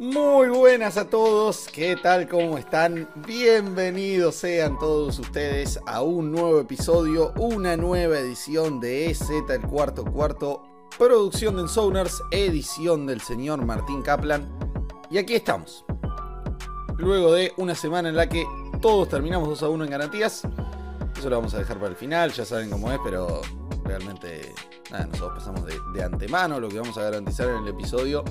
[0.00, 2.26] Muy buenas a todos, ¿qué tal?
[2.26, 3.06] ¿Cómo están?
[3.26, 10.06] Bienvenidos sean todos ustedes a un nuevo episodio, una nueva edición de EZ, el cuarto
[10.06, 10.62] cuarto,
[10.96, 14.50] producción de Ensoners, edición del señor Martín Kaplan.
[15.10, 15.84] Y aquí estamos.
[16.96, 18.46] Luego de una semana en la que
[18.80, 20.44] todos terminamos 2 a 1 en garantías,
[21.14, 23.42] eso lo vamos a dejar para el final, ya saben cómo es, pero
[23.84, 24.54] realmente
[24.90, 28.24] nada, nosotros pasamos de antemano lo que vamos a garantizar en el episodio.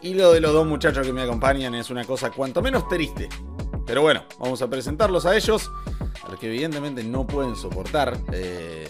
[0.00, 3.28] Y lo de los dos muchachos que me acompañan es una cosa cuanto menos triste.
[3.86, 5.70] Pero bueno, vamos a presentarlos a ellos,
[6.24, 8.88] a los que evidentemente no pueden soportar eh,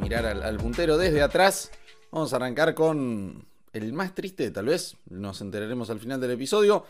[0.00, 1.70] mirar al, puntero desde atrás.
[2.10, 6.84] Vamos a arrancar con el más triste, tal vez, nos enteraremos al final del episodio.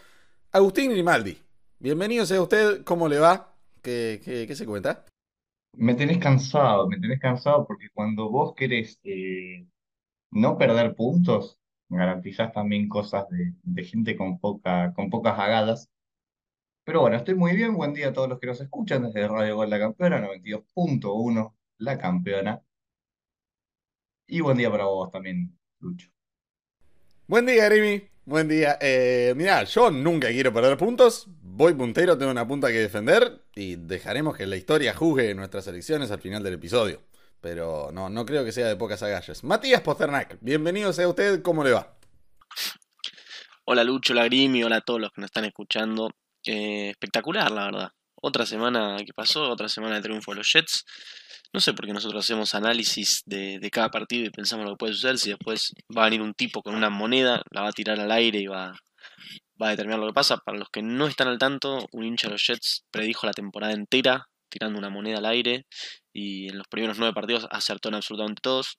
[0.52, 1.36] Agustín Grimaldi.
[1.80, 3.54] Bienvenido sea usted, ¿cómo le va?
[3.82, 5.04] ¿Qué, qué- qué se cuenta?
[5.76, 9.66] Me tenés cansado, me tenés cansado porque cuando vos querés eh,
[10.30, 11.57] no perder puntos,
[11.88, 15.90] garantizás también cosas de, gente con con pocas agadas.
[16.84, 17.74] Pero bueno, estoy muy bien.
[17.74, 21.98] Buen día a todos los que nos escuchan desde Radio Gol La Campeona, 92.1 La
[21.98, 22.62] Campeona.
[24.26, 26.10] Y buen día para vos también, Lucho.
[27.26, 28.08] Buen día, Grimi.
[28.24, 28.78] Buen día.
[28.80, 31.28] Eh, mirá, yo nunca quiero perder puntos.
[31.42, 33.42] Voy puntero, tengo una punta que defender.
[33.54, 37.02] Y dejaremos que la historia juzgue nuestras elecciones al final del episodio.
[37.40, 39.44] Pero no, no creo que sea de pocas agallas.
[39.44, 41.96] Matías Posternak, bienvenido sea usted, ¿cómo le va?
[43.64, 46.10] Hola Lucho, hola Grimi, hola a todos los que nos están escuchando.
[46.44, 47.88] Eh, espectacular, la verdad.
[48.20, 50.84] Otra semana que pasó, otra semana de triunfo de los Jets.
[51.52, 54.78] No sé por qué nosotros hacemos análisis de, de cada partido y pensamos lo que
[54.78, 55.18] puede suceder.
[55.18, 58.10] Si después va a venir un tipo con una moneda, la va a tirar al
[58.10, 58.74] aire y va,
[59.62, 60.38] va a determinar lo que pasa.
[60.38, 63.72] Para los que no están al tanto, un hincha de los Jets predijo la temporada
[63.72, 65.66] entera tirando una moneda al aire
[66.12, 68.78] y en los primeros nueve partidos acertó en absolutamente todos.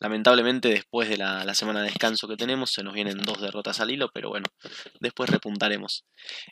[0.00, 3.90] Lamentablemente, después de la, semana de descanso que tenemos, se nos vienen dos derrotas al
[3.90, 4.46] hilo, pero bueno,
[5.00, 6.04] después repuntaremos.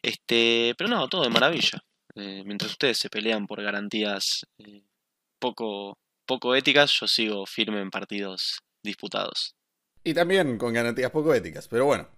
[0.03, 1.83] Este, pero no, todo de maravilla.
[2.15, 4.83] Eh, mientras ustedes se pelean por garantías eh,
[5.41, 9.57] poco, poco éticas, yo sigo firme en partidos disputados.
[10.05, 11.67] Y también con garantías poco éticas.
[11.67, 12.09] Pero bueno,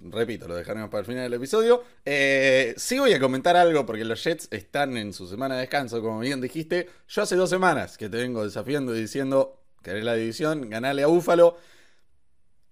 [0.00, 1.82] repito, lo dejaremos para el final del episodio.
[2.04, 6.00] Eh, sí voy a comentar algo porque los Jets están en su semana de descanso,
[6.02, 6.88] como bien dijiste.
[7.08, 11.06] Yo hace dos semanas que te vengo desafiando y diciendo, querés la división, ganale a
[11.06, 11.56] Búfalo.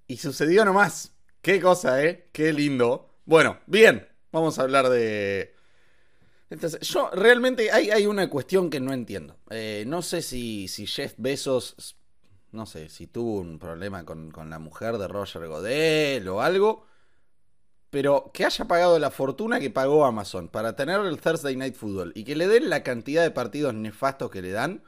[0.06, 1.12] Y sucedió nomás.
[1.42, 2.28] Qué cosa, ¿eh?
[2.32, 3.14] Qué lindo.
[3.24, 5.54] Bueno, bien, vamos a hablar de...
[6.48, 9.36] Entonces, yo realmente hay, hay una cuestión que no entiendo.
[9.50, 11.96] Eh, no sé si, si Jeff Bezos,
[12.52, 16.86] no sé, si tuvo un problema con, con la mujer de Roger Godel o algo,
[17.96, 22.12] pero que haya pagado la fortuna que pagó Amazon para tener el Thursday Night Football
[22.14, 24.82] y que le den la cantidad de partidos nefastos que le dan,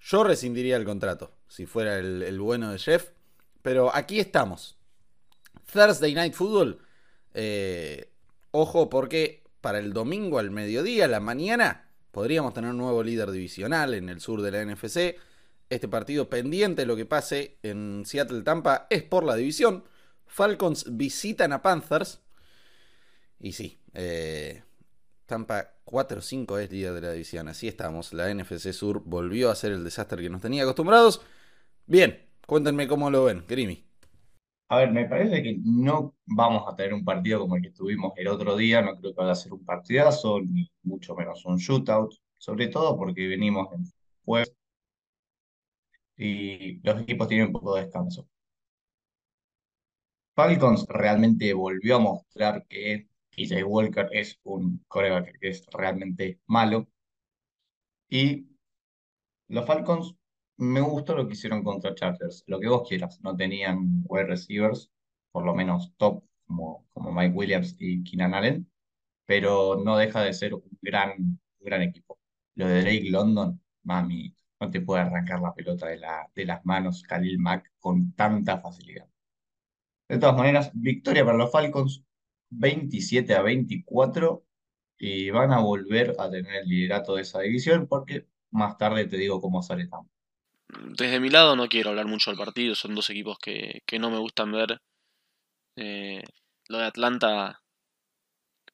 [0.00, 3.10] yo rescindiría el contrato, si fuera el, bueno de Jeff.
[3.62, 4.76] Pero aquí estamos.
[5.72, 6.80] Thursday Night Football.
[7.34, 8.10] eh,
[8.50, 13.30] ojo porque para el domingo al mediodía, a la mañana, podríamos tener un nuevo líder
[13.30, 15.20] divisional en el sur de la NFC.
[15.70, 19.84] Este partido pendiente de lo que pase en Seattle Tampa es por la división.
[20.26, 22.23] Falcons visitan a Panthers.
[23.44, 24.62] Y sí, eh,
[25.26, 27.46] Tampa 4-5 es líder de la división.
[27.48, 28.14] Así estamos.
[28.14, 31.20] La NFC Sur volvió a ser el desastre que nos tenía acostumbrados.
[31.84, 33.84] Bien, cuéntenme cómo lo ven, Grimy.
[34.70, 38.14] A ver, me parece que no vamos a tener un partido como el que tuvimos
[38.16, 38.80] el otro día.
[38.80, 42.14] No creo que vaya a ser un partidazo, ni mucho menos un shootout.
[42.38, 43.84] Sobre todo porque venimos en
[44.24, 44.54] jueves
[46.16, 48.26] y los equipos tienen un poco de descanso.
[50.34, 56.88] Falcons realmente volvió a mostrar que PJ Walker es un coreback que es realmente malo.
[58.08, 58.46] Y
[59.48, 60.14] los Falcons,
[60.56, 62.44] me gustó lo que hicieron contra Chargers.
[62.46, 64.90] Lo que vos quieras, no tenían wide receivers,
[65.32, 68.70] por lo menos top, como, como Mike Williams y Keenan Allen,
[69.26, 72.18] pero no deja de ser un gran, gran equipo.
[72.54, 76.64] Lo de Drake London, mami, no te puede arrancar la pelota de, la, de las
[76.64, 79.08] manos Khalil Mack con tanta facilidad.
[80.08, 82.04] De todas maneras, victoria para los Falcons,
[82.58, 84.44] 27 a 24,
[84.98, 89.16] y van a volver a tener el liderato de esa división porque más tarde te
[89.16, 90.10] digo cómo sale Tampa.
[90.96, 94.10] Desde mi lado no quiero hablar mucho del partido, son dos equipos que, que no
[94.10, 94.80] me gustan ver.
[95.76, 96.22] Eh,
[96.68, 97.60] lo de Atlanta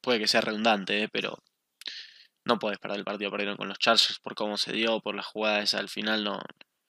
[0.01, 1.43] puede que sea redundante, eh, pero
[2.45, 5.23] no podés parar el partido, perdieron con los Chargers por cómo se dio, por la
[5.23, 6.41] jugada esa al final, no,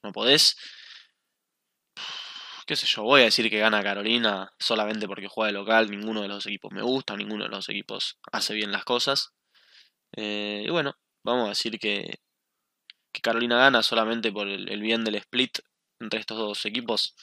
[0.04, 0.58] no podés.
[2.72, 6.22] Qué sé yo, voy a decir que gana Carolina solamente porque juega de local, ninguno
[6.22, 9.34] de los equipos me gusta, ninguno de los equipos hace bien las cosas.
[10.16, 12.20] Eh, y bueno, vamos a decir que,
[13.22, 15.58] Carolina gana solamente por el, el bien del split
[16.00, 17.14] entre estos dos equipos.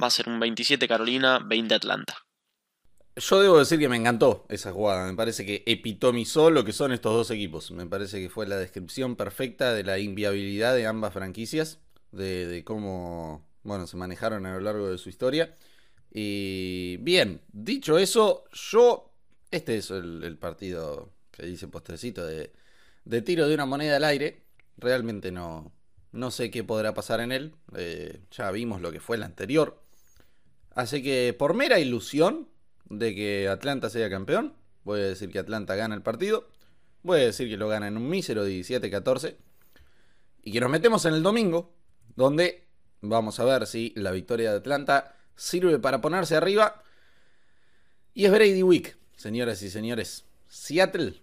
[0.00, 2.16] Va a ser un 27 Carolina, 20 Atlanta.
[3.16, 5.08] Yo debo decir que me encantó esa jugada.
[5.08, 7.72] Me parece que epitomizó lo que son estos dos equipos.
[7.72, 11.80] Me parece que fue la descripción perfecta de la inviabilidad de ambas franquicias,
[12.12, 15.54] de, de cómo bueno, se manejaron a lo largo de su historia.
[16.12, 19.10] Y bien, dicho eso, yo.
[19.50, 22.52] Este es el, partido que dice postrecito de,
[23.04, 24.42] de, tiro de una moneda al aire.
[24.76, 25.72] Realmente no,
[26.12, 27.54] no sé qué podrá pasar en él.
[27.76, 29.82] Eh, ya vimos lo que fue el anterior.
[30.74, 32.48] Así que por mera ilusión
[32.88, 36.48] de que Atlanta sea campeón, voy a decir que Atlanta gana el partido.
[37.02, 39.36] Voy a decir que lo gana en un mísero 17-14.
[40.42, 41.72] Y que nos metemos en el domingo,
[42.16, 42.63] donde
[43.08, 46.82] vamos a ver si la victoria de Atlanta sirve para ponerse arriba.
[48.14, 50.24] Y es Brady Week, señoras y señores.
[50.48, 51.20] Seattle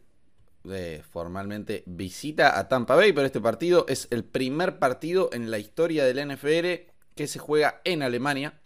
[0.70, 5.58] eh, formalmente visita a Tampa Bay, pero este partido es el primer partido en la
[5.58, 8.60] historia del NFL que se juega en Alemania.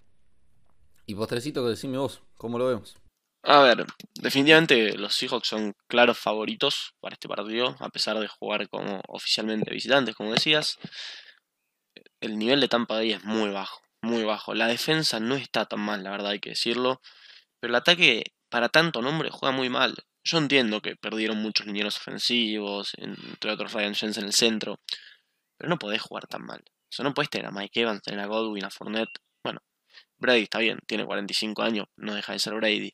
[1.05, 2.97] Y postrecito que decime vos, ¿cómo lo vemos?
[3.43, 3.85] A ver,
[4.15, 9.71] definitivamente los Seahawks son claros favoritos para este partido, a pesar de jugar como oficialmente
[9.71, 10.79] visitantes, como decías.
[12.25, 14.55] El nivel de Tampa Bay es muy bajo, muy bajo.
[14.55, 16.99] La defensa no está tan mal, la verdad hay que decirlo.
[17.59, 19.93] Pero el ataque, para tanto nombre, juega muy mal.
[20.23, 24.79] Yo entiendo que perdieron muchos linieros ofensivos, entre otros Ryan Jensen en el centro.
[25.55, 26.63] Pero no podés jugar tan mal.
[26.67, 29.19] O sea, no podés tener a Mike Evans, tener a Godwin, a Fournette.
[29.43, 29.59] Bueno,
[30.17, 32.91] Brady está bien, tiene 45 años, no deja de ser Brady.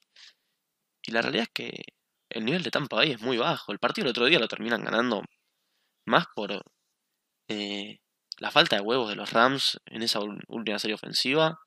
[1.04, 1.84] Y la realidad es que
[2.30, 3.72] el nivel de Tampa Bay es muy bajo.
[3.72, 5.24] El partido el otro día lo terminan ganando
[6.06, 6.52] más por
[7.48, 8.02] eh,
[8.42, 11.60] la falta de huevos de los Rams en esa última serie ofensiva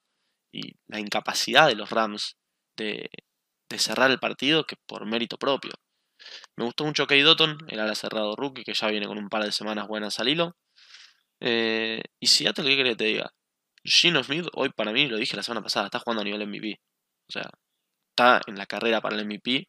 [0.53, 2.37] y la incapacidad de los Rams
[2.76, 3.09] de,
[3.79, 5.73] cerrar el partido que por mérito propio.
[6.56, 9.44] Me gustó mucho Kay Dotton, el ala cerrado rookie, que ya viene con un par
[9.44, 10.56] de semanas buenas al hilo.
[11.41, 13.31] Eh, y Seattle, ¿qué querés que te diga?
[13.85, 16.81] Gino Smith, hoy para mí, lo dije la semana pasada, está jugando a nivel MVP.
[17.29, 17.50] O sea,
[18.11, 19.69] está en la carrera para el MVP.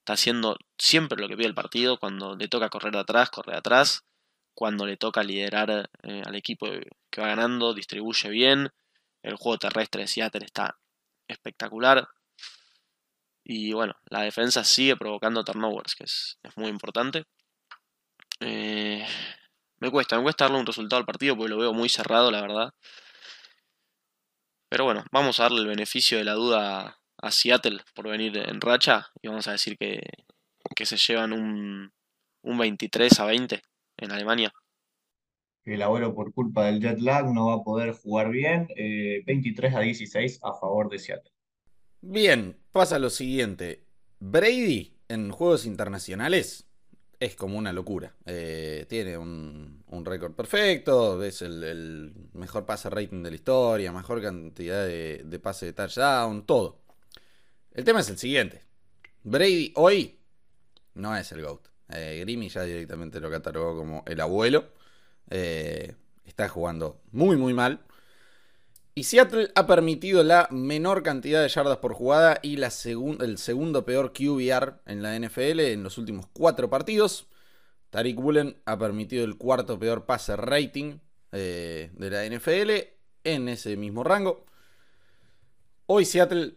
[0.00, 1.98] Está haciendo siempre lo que pide el partido.
[1.98, 4.04] Cuando le toca correr de atrás, corre atrás.
[4.54, 6.66] Cuando le toca liderar eh, al equipo
[7.10, 8.70] que va ganando, distribuye bien.
[9.22, 10.78] El juego terrestre de Seattle está
[11.28, 12.08] espectacular.
[13.44, 17.24] Y bueno, la defensa sigue provocando turnovers, que es, es muy importante.
[18.40, 19.06] Eh,
[19.78, 22.40] me cuesta, me cuesta darle un resultado al partido porque lo veo muy cerrado, la
[22.40, 22.74] verdad.
[24.68, 28.60] Pero bueno, vamos a darle el beneficio de la duda a Seattle por venir en
[28.60, 30.00] racha y vamos a decir que,
[30.74, 31.92] que se llevan un,
[32.42, 33.62] un 23 a 20
[33.96, 34.52] en Alemania.
[35.64, 38.68] El abuelo por culpa del jet lag no va a poder jugar bien.
[38.76, 41.32] Eh, 23 a 16 a favor de Seattle.
[42.02, 43.86] Bien, pasa lo siguiente.
[44.20, 46.68] Brady en juegos internacionales
[47.18, 48.14] es como una locura.
[48.26, 53.92] Eh, tiene un, un récord perfecto, es el, el, mejor pase rating de la historia,
[53.92, 56.82] mejor cantidad de, de pase de touchdown, todo.
[57.72, 58.62] El tema es el siguiente.
[59.22, 60.18] Brady hoy
[60.94, 61.73] no es el GOAT.
[61.94, 64.68] Eh, Grimmy ya directamente lo catalogó como el abuelo.
[65.30, 65.94] Eh,
[66.24, 67.80] está jugando muy, muy mal.
[68.96, 72.70] Y Seattle ha permitido la menor cantidad de yardas por jugada y el
[73.38, 77.26] segundo peor QBR en la NFL en los últimos cuatro partidos.
[77.90, 80.98] Tariq Woolen ha permitido el cuarto peor pase rating
[81.32, 82.70] eh, de la NFL
[83.24, 84.46] en ese mismo rango.
[85.86, 86.54] Hoy Seattle,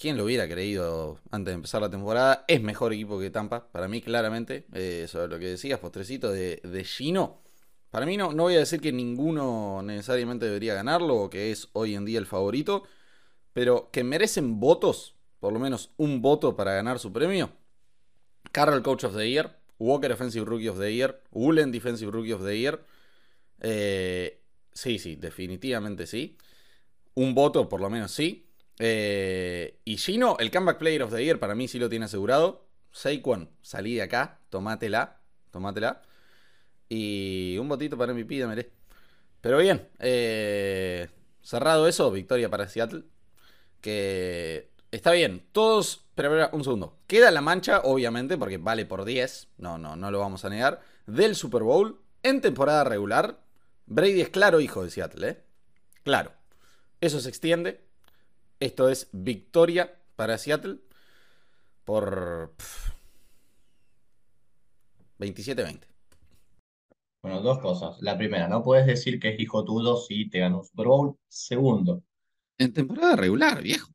[0.00, 2.44] ¿quién lo hubiera creído antes de empezar la temporada?
[2.48, 4.66] Es mejor equipo que Tampa, para mí claramente.
[4.72, 7.42] Eh, sobre lo que decías, postrecito de, de Gino.
[7.90, 11.68] Para mí no, no voy a decir que ninguno necesariamente debería ganarlo o que es
[11.74, 12.84] hoy en día el favorito,
[13.52, 17.52] pero que merecen votos, por lo menos un voto para ganar su premio.
[18.52, 22.44] Carroll Coach of the Year, Walker Offensive Rookie of the Year, Woolen Defensive Rookie of
[22.44, 22.82] the Year.
[23.60, 24.40] Eh,
[24.72, 26.38] sí, sí, definitivamente sí.
[27.14, 28.49] Un voto, por lo menos sí.
[28.82, 32.66] Eh, y Gino, el Comeback Player of the Year, para mí sí lo tiene asegurado.
[32.90, 35.20] Saquon, salí de acá, tomátela,
[35.50, 36.00] tomátela.
[36.88, 38.70] Y un botito para MVP, dámele.
[39.42, 41.08] Pero bien, eh,
[41.42, 43.04] cerrado eso, victoria para Seattle.
[43.82, 46.06] Que está bien, todos.
[46.14, 46.98] Pero, un segundo.
[47.06, 49.48] Queda la mancha, obviamente, porque vale por 10.
[49.58, 50.80] No, no, no lo vamos a negar.
[51.06, 53.40] Del Super Bowl en temporada regular.
[53.84, 55.44] Brady es claro hijo de Seattle, ¿eh?
[56.02, 56.32] Claro.
[57.00, 57.89] Eso se extiende.
[58.60, 60.80] Esto es victoria para Seattle
[61.86, 62.52] por
[65.18, 65.80] 27-20.
[67.22, 67.96] Bueno, dos cosas.
[68.02, 71.16] La primera, no puedes decir que es hijo tuyo si te ganó un Super Bowl.
[71.26, 72.02] Segundo.
[72.58, 73.90] En temporada regular, viejo.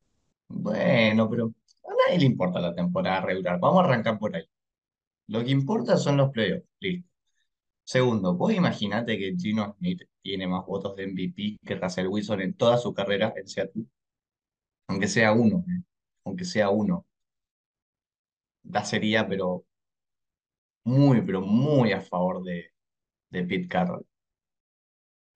[0.47, 1.53] Bueno, pero
[1.83, 3.59] a nadie le importa la temporada regular.
[3.59, 4.45] Vamos a arrancar por ahí.
[5.27, 6.67] Lo que importa son los playoffs.
[6.79, 7.07] Listo.
[7.83, 12.53] Segundo, vos imaginate que Gino Smith tiene más votos de MVP que Russell Wilson en
[12.55, 13.85] toda su carrera en Seattle.
[14.87, 15.63] Aunque sea uno.
[15.67, 15.83] ¿eh?
[16.25, 17.05] aunque sea uno,
[18.63, 19.65] la sería, pero
[20.83, 22.73] muy, pero muy a favor de,
[23.29, 24.05] de Pete Carroll.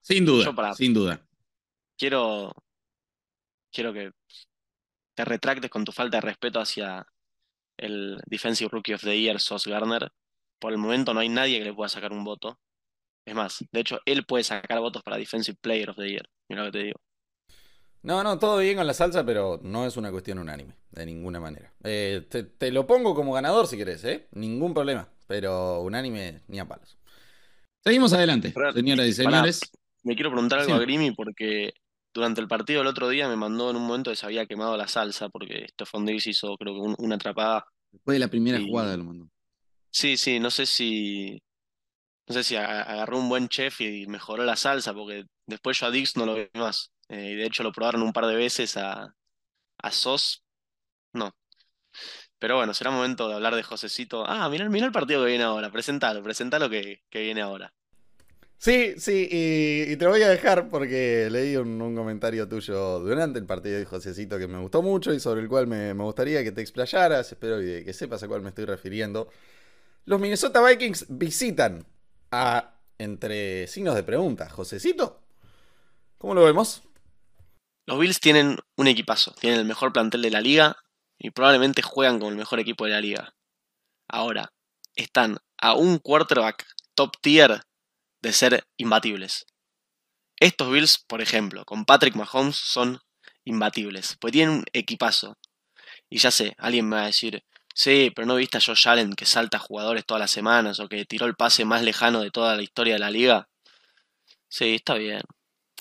[0.00, 1.24] Sin duda, sin duda.
[1.96, 2.52] Quiero,
[3.70, 4.10] quiero que
[5.14, 7.06] te retractes con tu falta de respeto hacia
[7.76, 10.10] el Defensive Rookie of the Year, Sos Garner.
[10.58, 12.58] Por el momento no hay nadie que le pueda sacar un voto.
[13.24, 16.28] Es más, de hecho, él puede sacar votos para Defensive Player of the Year.
[16.48, 17.00] Mira lo que te digo.
[18.02, 21.38] No, no, todo bien con la salsa, pero no es una cuestión unánime, de ninguna
[21.38, 21.72] manera.
[21.84, 24.26] Eh, te, lo pongo como ganador si querés, ¿eh?
[24.32, 26.98] Ningún problema, pero unánime ni a palos.
[27.84, 29.60] Seguimos adelante, señoras y señores.
[30.02, 31.72] me quiero preguntar algo a Grimy porque
[32.12, 34.76] durante el partido el otro día me mandó en un momento que se había quemado
[34.76, 37.64] la salsa porque Stephon Davis hizo creo que una atrapada.
[37.90, 39.28] Después de la primera jugada del mundo.
[39.90, 41.42] Sí, sí, no sé si
[42.28, 45.90] no sé si agarró un buen chef y mejoró la salsa porque después yo a
[45.90, 46.92] Dix no lo vi más.
[47.10, 49.14] Eh, de hecho lo probaron un par de veces a,
[49.78, 50.44] a Sos.
[51.12, 51.34] No.
[52.38, 54.24] Pero bueno, será momento de hablar de Josecito.
[54.26, 55.70] Ah, mira, mira el partido que viene ahora.
[55.70, 57.72] Presentalo, presentalo que, que viene ahora.
[58.58, 63.78] Sí, sí, y, te voy a dejar porque leí un, comentario tuyo durante el partido
[63.78, 67.32] de Josecito que me gustó mucho y sobre el cual me, gustaría que te explayaras.
[67.32, 69.30] Espero que, sepas a cuál me estoy refiriendo.
[70.04, 71.86] Los Minnesota Vikings visitan
[72.30, 75.22] a, entre signos de pregunta, Josecito.
[76.18, 76.82] ¿Cómo lo vemos?
[77.90, 80.76] Los Bills tienen un equipazo, tienen el mejor plantel de la liga
[81.18, 83.34] y probablemente juegan con el mejor equipo de la liga.
[84.06, 84.52] Ahora,
[84.94, 87.62] están a un quarterback top tier
[88.22, 89.44] de ser imbatibles.
[90.38, 93.00] Estos Bills, por ejemplo, con Patrick Mahomes son
[93.42, 95.36] imbatibles, pues tienen un equipazo.
[96.08, 97.42] Y ya sé, alguien me va a decir,
[97.74, 101.06] sí, pero no viste a Josh Allen que salta jugadores todas las semanas o que
[101.06, 103.48] tiró el pase más lejano de toda la historia de la liga.
[104.46, 105.22] Sí, está bien.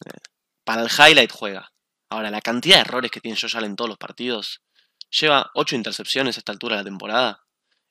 [0.07, 0.17] Eh,
[0.63, 1.69] para el highlight juega.
[2.09, 4.61] Ahora, la cantidad de errores que tiene Allen en todos los partidos,
[5.09, 7.43] lleva 8 intercepciones a esta altura de la temporada,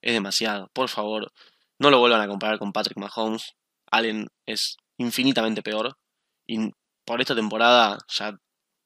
[0.02, 0.68] es demasiado.
[0.72, 1.32] Por favor,
[1.78, 3.54] no lo vuelvan a comparar con Patrick Mahomes.
[3.90, 5.96] Allen es infinitamente peor.
[6.46, 6.70] Y
[7.04, 8.36] por esta temporada ya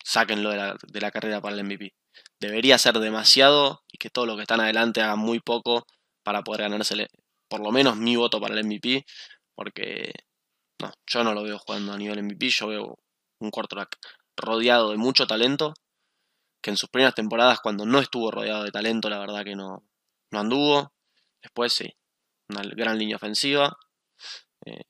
[0.05, 1.95] sáquenlo de la, de la carrera para el MVP.
[2.41, 5.87] Debería ser demasiado y que todos los que están adelante hagan muy poco
[6.23, 7.09] para poder ganársele
[7.49, 9.05] por lo menos mi voto para el MVP.
[9.55, 10.13] Porque
[10.81, 12.99] no, yo no lo veo jugando a nivel MVP, yo veo
[13.41, 13.99] un quarterback
[14.43, 15.75] rodeado de mucho talento,
[16.63, 19.85] que en sus primeras temporadas cuando no estuvo rodeado de talento, la verdad que no,
[20.31, 20.93] no anduvo.
[21.43, 21.93] Después sí,
[22.49, 23.77] una gran línea ofensiva,
[24.65, 24.85] eh,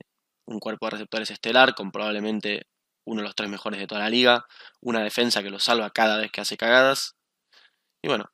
[0.47, 2.67] un cuerpo de receptores estelar con probablemente
[3.05, 4.47] uno de los tres mejores de toda la liga,
[4.81, 7.17] una defensa que lo salva cada vez que hace cagadas.
[8.03, 8.31] Y bueno,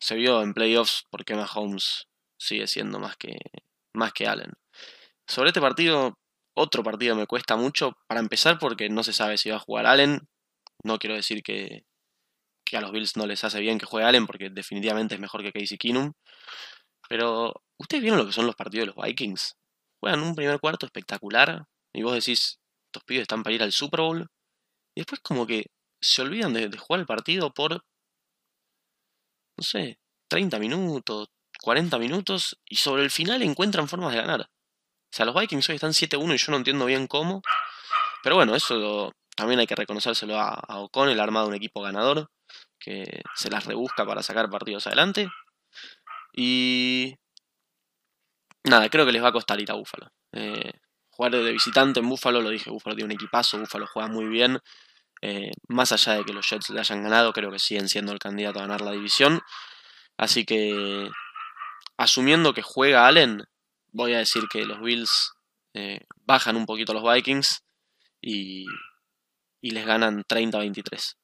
[0.00, 2.08] se vio en playoffs porque Mahomes
[2.38, 3.38] sigue siendo más que,
[3.92, 4.52] más que Allen.
[5.26, 6.18] Sobre este partido,
[6.54, 9.86] otro partido me cuesta mucho, para empezar porque no se sabe si va a jugar
[9.86, 10.28] Allen,
[10.86, 11.84] no quiero decir que,
[12.72, 15.52] a los Bills no les hace bien que juegue Allen, porque definitivamente es mejor que
[15.52, 16.12] Casey Keenum.
[17.08, 19.56] Pero, ¿ustedes vieron lo que son los partidos de los Vikings?
[20.00, 24.00] Juegan un primer cuarto espectacular, y vos decís, estos pibes están para ir al Super
[24.00, 24.26] Bowl.
[24.94, 25.66] Y después como que
[26.00, 27.72] se olvidan de, de jugar el partido por,
[29.56, 31.28] no sé, 30 minutos,
[31.62, 34.42] 40 minutos, y sobre el final encuentran formas de ganar.
[34.42, 37.42] O sea, los Vikings hoy están 7-1 y yo no entiendo bien cómo.
[38.22, 42.30] Pero bueno, eso también hay que reconocérselo a, a O'Connell, armado un equipo ganador,
[42.78, 45.28] que se las rebusca para sacar partidos adelante.
[46.32, 47.14] Y
[48.64, 50.08] nada, creo que les va a costar ir a Búfalo.
[50.32, 50.72] Eh,
[51.10, 54.58] jugar de visitante en Búfalo, lo dije, Búfalo tiene un equipazo, Búfalo juega muy bien.
[55.22, 58.18] Eh, más allá de que los Jets le hayan ganado, creo que siguen siendo el
[58.18, 59.40] candidato a ganar la división.
[60.18, 61.10] Así que,
[61.96, 63.44] asumiendo que juega Allen,
[63.92, 65.32] voy a decir que los Bills
[65.74, 67.64] eh, bajan un poquito los Vikings
[68.20, 68.66] y,
[69.60, 71.16] y les ganan 30-23.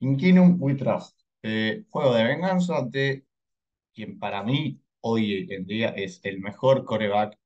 [0.00, 1.18] Inquinum We Trust.
[1.42, 3.24] Eh, juego de venganza de
[3.94, 7.38] quien para mí hoy en día es el mejor coreback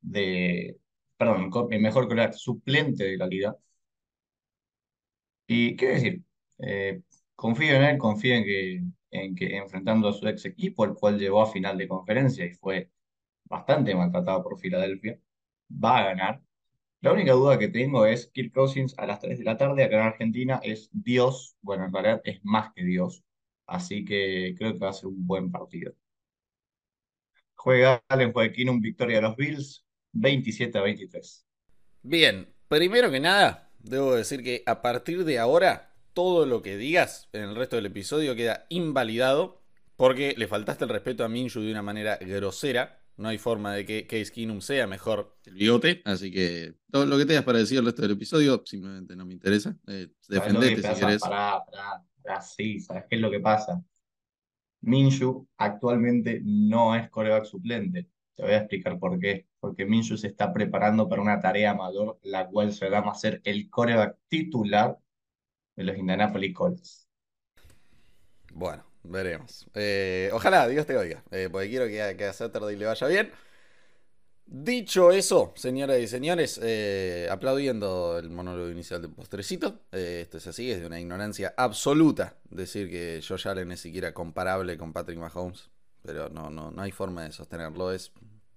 [0.00, 0.78] de.
[1.16, 3.56] Perdón, el mejor coreback suplente de la liga.
[5.46, 6.22] Y qué decir,
[6.58, 7.02] eh,
[7.34, 11.18] confío en él, confío en que, en que enfrentando a su ex equipo, el cual
[11.18, 12.90] llegó a final de conferencia y fue
[13.44, 15.18] bastante maltratado por Filadelfia,
[15.70, 16.42] va a ganar.
[17.00, 19.96] La única duda que tengo es Kirk Cousins a las 3 de la tarde acá
[19.96, 23.22] en Argentina es Dios, bueno, en realidad es más que Dios,
[23.66, 25.94] así que creo que va a ser un buen partido.
[27.54, 28.32] Juega Allen
[28.68, 31.46] un victoria de los Bills, 27 a 23.
[32.02, 37.28] Bien, primero que nada, debo decir que a partir de ahora, todo lo que digas
[37.32, 39.62] en el resto del episodio queda invalidado
[39.96, 43.84] porque le faltaste el respeto a Minshu de una manera grosera no hay forma de
[43.84, 46.02] que Case Keenum sea mejor el bigote.
[46.04, 49.32] Así que todo lo que tengas para decir el resto del episodio simplemente no me
[49.32, 49.76] interesa.
[49.86, 51.22] Eh, defendete si querés.
[51.22, 53.82] Pará, pará, pará, sí, ¿sabes qué es lo que pasa?
[54.82, 58.08] Minshew actualmente no es coreback suplente.
[58.34, 59.46] Te voy a explicar por qué.
[59.58, 63.70] Porque Minshew se está preparando para una tarea mayor, la cual se llama ser el
[63.70, 64.98] coreback titular
[65.74, 67.08] de los Indianapolis Colts.
[68.52, 69.66] Bueno, veremos.
[69.74, 73.32] Eh, ojalá, Dios te oiga, eh, porque quiero que, que a Saturday le vaya bien.
[74.48, 80.46] Dicho eso, señoras y señores, eh, aplaudiendo el monólogo inicial de postrecito, eh, esto es
[80.46, 85.18] así, es de una ignorancia absoluta decir que Josh Allen es siquiera comparable con Patrick
[85.18, 85.68] Mahomes,
[86.00, 88.12] pero no, no, no hay forma de sostenerlo, es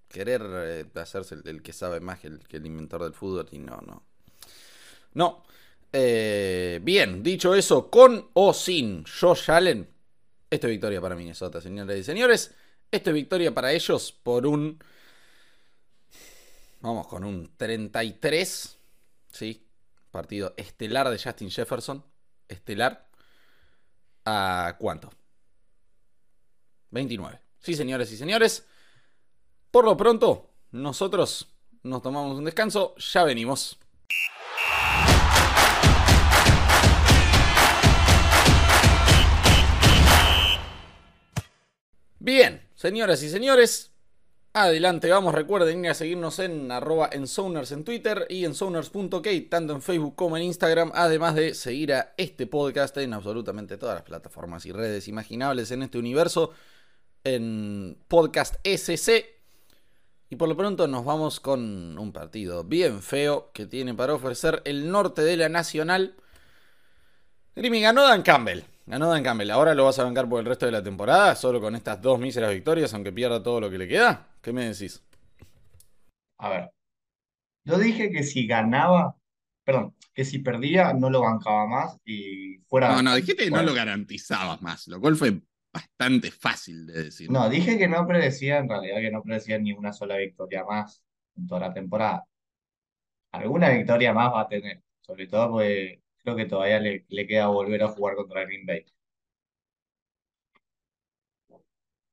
[0.06, 3.80] querer hacerse el, el que sabe más que el, el inventor del fútbol y no,
[3.84, 4.04] no.
[5.14, 5.42] No.
[5.92, 9.88] Bien, dicho eso, con o sin Josh Allen,
[10.50, 12.54] esto es victoria para Minnesota, señoras y señores.
[12.90, 14.82] Esto es victoria para ellos por un...
[16.80, 18.76] Vamos con un 33.
[19.30, 19.66] Sí.
[20.10, 22.04] Partido estelar de Justin Jefferson.
[22.48, 23.08] Estelar.
[24.24, 25.10] ¿A cuánto?
[26.90, 27.40] 29.
[27.60, 28.66] Sí, señores y señores.
[29.70, 31.46] Por lo pronto, nosotros
[31.84, 32.94] nos tomamos un descanso.
[32.96, 33.79] Ya venimos.
[42.22, 43.92] Bien, señoras y señores,
[44.52, 45.34] adelante vamos.
[45.34, 49.80] Recuerden ir a seguirnos en arroba en Sounders en Twitter y en Sounders.k, tanto en
[49.80, 54.66] Facebook como en Instagram, además de seguir a este podcast en absolutamente todas las plataformas
[54.66, 56.50] y redes imaginables en este universo,
[57.24, 59.24] en Podcast SC.
[60.28, 64.60] Y por lo pronto nos vamos con un partido bien feo que tiene para ofrecer
[64.66, 66.16] el norte de la Nacional.
[67.56, 68.60] Grimy ganó Dan Campbell.
[68.90, 69.52] Ganó Dan Campbell.
[69.52, 72.18] Ahora lo vas a bancar por el resto de la temporada, solo con estas dos
[72.18, 74.26] míseras victorias, aunque pierda todo lo que le queda.
[74.42, 75.00] ¿Qué me decís?
[76.38, 76.72] A ver,
[77.64, 79.14] yo dije que si ganaba,
[79.62, 82.96] perdón, que si perdía no lo bancaba más y fuera...
[82.96, 85.40] No, no, dijiste que no lo garantizabas más, lo cual fue
[85.72, 87.30] bastante fácil de decir.
[87.30, 91.00] No, dije que no predecía, en realidad que no predecía ni una sola victoria más
[91.36, 92.24] en toda la temporada.
[93.30, 97.48] Alguna victoria más va a tener, sobre todo porque creo que todavía le, le queda
[97.48, 98.84] volver a jugar contra Green Bay.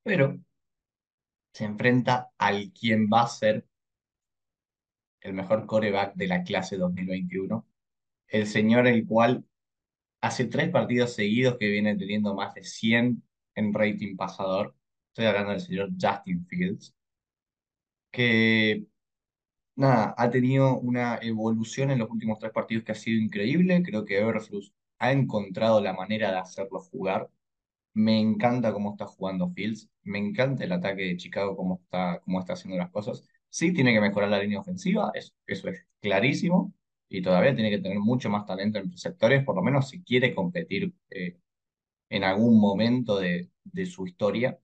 [0.04, 0.40] Pero
[1.54, 3.66] se enfrenta al quien va a ser
[5.22, 7.66] el mejor coreback de la clase 2021,
[8.28, 9.46] el señor el cual
[10.22, 13.24] hace tres partidos seguidos que viene teniendo más de 100
[13.56, 14.76] en rating pasador.
[15.10, 16.96] Estoy hablando del señor Justin Fields,
[18.12, 18.86] que
[19.78, 23.84] nada, ha tenido una evolución en los últimos tres partidos que ha sido increíble.
[23.84, 27.30] Creo que Everflux ha encontrado la manera de hacerlo jugar.
[27.94, 29.90] Me encanta cómo está jugando Fields.
[30.04, 33.24] Me encanta el ataque de Chicago, cómo está, cómo está haciendo las cosas.
[33.50, 35.64] Sí, tiene que mejorar la línea ofensiva, eso, es
[36.02, 36.74] clarísimo.
[37.10, 40.36] Y todavía tiene que tener mucho más talento en receptores, por lo menos si quiere
[40.36, 41.38] competir eh,
[42.10, 44.60] en algún momento de, de su historia.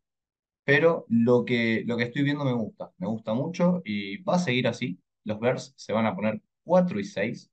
[0.65, 4.39] Pero lo que, lo que estoy viendo me gusta, me gusta mucho y va a
[4.39, 4.99] seguir así.
[5.25, 7.51] Los Bears se van a poner 4 y 6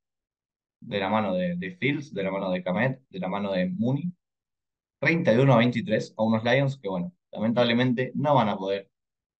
[0.80, 4.12] de la mano de, Fields, de la mano de Kamet, de la mano de Mooney.
[5.00, 8.90] 31 a 23 a unos Lions que, bueno, lamentablemente no van a poder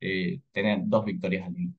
[0.01, 1.75] eh, tener dos victorias al hilo.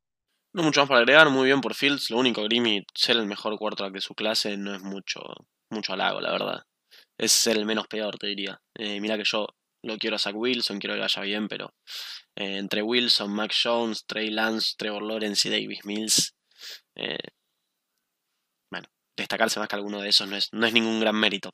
[0.54, 2.10] No mucho más para agregar, muy bien por Fields.
[2.10, 5.22] Lo único, Grimmy, ser el mejor quarterback de su clase no es mucho,
[5.70, 6.64] mucho halago, la verdad.
[7.18, 8.62] Es ser el menos peor, te diría.
[8.76, 9.48] Eh, mira que yo
[9.84, 11.74] lo quiero a Zach Wilson, quiero que vaya bien, pero
[12.36, 16.36] eh, entre Wilson, Mac Jones, Trey Lance, Trevor Lawrence y Davis Mills,
[16.96, 17.18] eh,
[18.72, 21.52] bueno, destacarse más que alguno de esos no es, no es ningún gran mérito.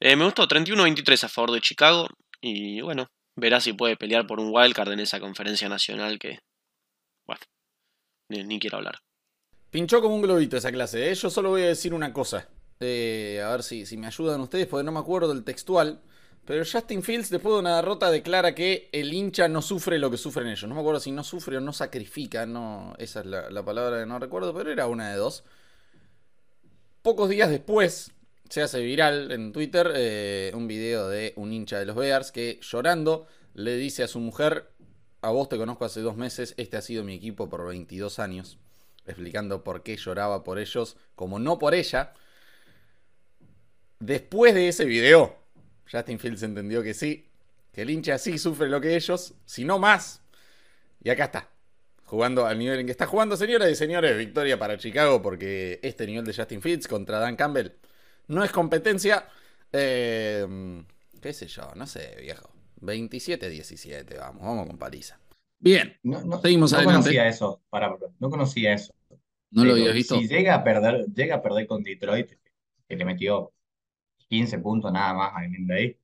[0.00, 2.06] Eh, me gustó 31-23 a favor de Chicago
[2.40, 6.38] y bueno, verá si puede pelear por un wildcard en esa conferencia nacional que,
[7.26, 7.42] bueno,
[8.30, 8.98] ni, ni quiero hablar.
[9.70, 11.10] Pinchó como un globito esa clase.
[11.10, 11.14] ¿eh?
[11.14, 12.48] Yo solo voy a decir una cosa.
[12.80, 16.00] A ver si, si me ayudan ustedes, porque no me acuerdo del textual.
[16.48, 20.16] Pero Justin Fields, después de una derrota, declara que el hincha no sufre lo que
[20.16, 20.66] sufren ellos.
[20.66, 22.46] No me acuerdo si no sufre o no sacrifica.
[22.46, 25.44] No, esa es la, la palabra que no recuerdo, pero era una de dos.
[27.02, 28.12] Pocos días después,
[28.48, 32.58] se hace viral en Twitter eh, un video de un hincha de los Bears que
[32.62, 34.70] llorando le dice a su mujer,
[35.20, 38.56] a vos te conozco hace dos meses, este ha sido mi equipo por 22 años,
[39.04, 42.14] explicando por qué lloraba por ellos, como no por ella.
[43.98, 45.37] Después de ese video,
[45.90, 47.26] Justin Fields entendió que sí,
[47.72, 50.22] que el hincha sí sufre lo que ellos, si no más.
[51.02, 51.48] Y acá está,
[52.04, 56.06] jugando al nivel en que está jugando, señoras y señores, victoria para Chicago, porque este
[56.06, 57.72] nivel de Justin Fields contra Dan Campbell
[58.26, 59.26] no es competencia.
[59.72, 60.82] Eh,
[61.20, 61.72] ¿Qué sé yo?
[61.74, 62.50] No sé, viejo.
[62.80, 65.18] 27-17, vamos, vamos con paliza.
[65.58, 67.00] Bien, No, no, Seguimos no adelante.
[67.02, 68.94] conocía eso, para, no conocía eso.
[69.50, 70.18] ¿no lo habías visto?
[70.18, 72.32] Si llega a perder, llega a perder con Detroit,
[72.88, 73.52] que le metió
[74.28, 75.96] 15 puntos nada más a Green Bay,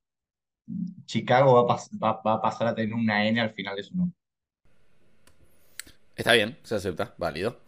[1.04, 4.16] Chicago va a, pasar a tener una N al final de su nombre.
[6.16, 7.60] Está bien, se acepta, válido.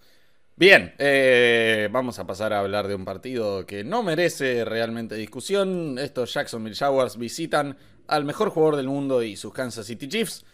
[0.56, 5.98] Bien, eh, vamos a pasar a hablar de un partido que no merece realmente discusión.
[5.98, 10.46] Estos Jacksonville Jaguars visitan al mejor jugador del mundo y sus Kansas City Chiefs.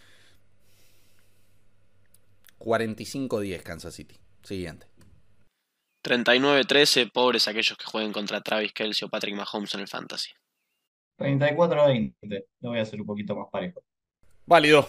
[2.59, 4.17] 45-10 Kansas City.
[4.43, 4.87] Siguiente.
[6.03, 10.31] 39-13, pobres aquellos que jueguen contra Travis Kelce o Patrick Mahomes en el Fantasy.
[11.19, 12.45] 34-20.
[12.61, 13.83] Lo voy a hacer un poquito más parejo.
[14.47, 14.89] Válido.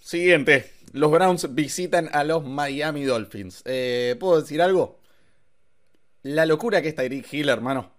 [0.00, 0.70] Siguiente.
[0.92, 3.62] Los Browns visitan a los Miami Dolphins.
[3.64, 5.00] Eh, ¿Puedo decir algo?
[6.22, 7.90] La locura que es Tyreek Hill, hermano.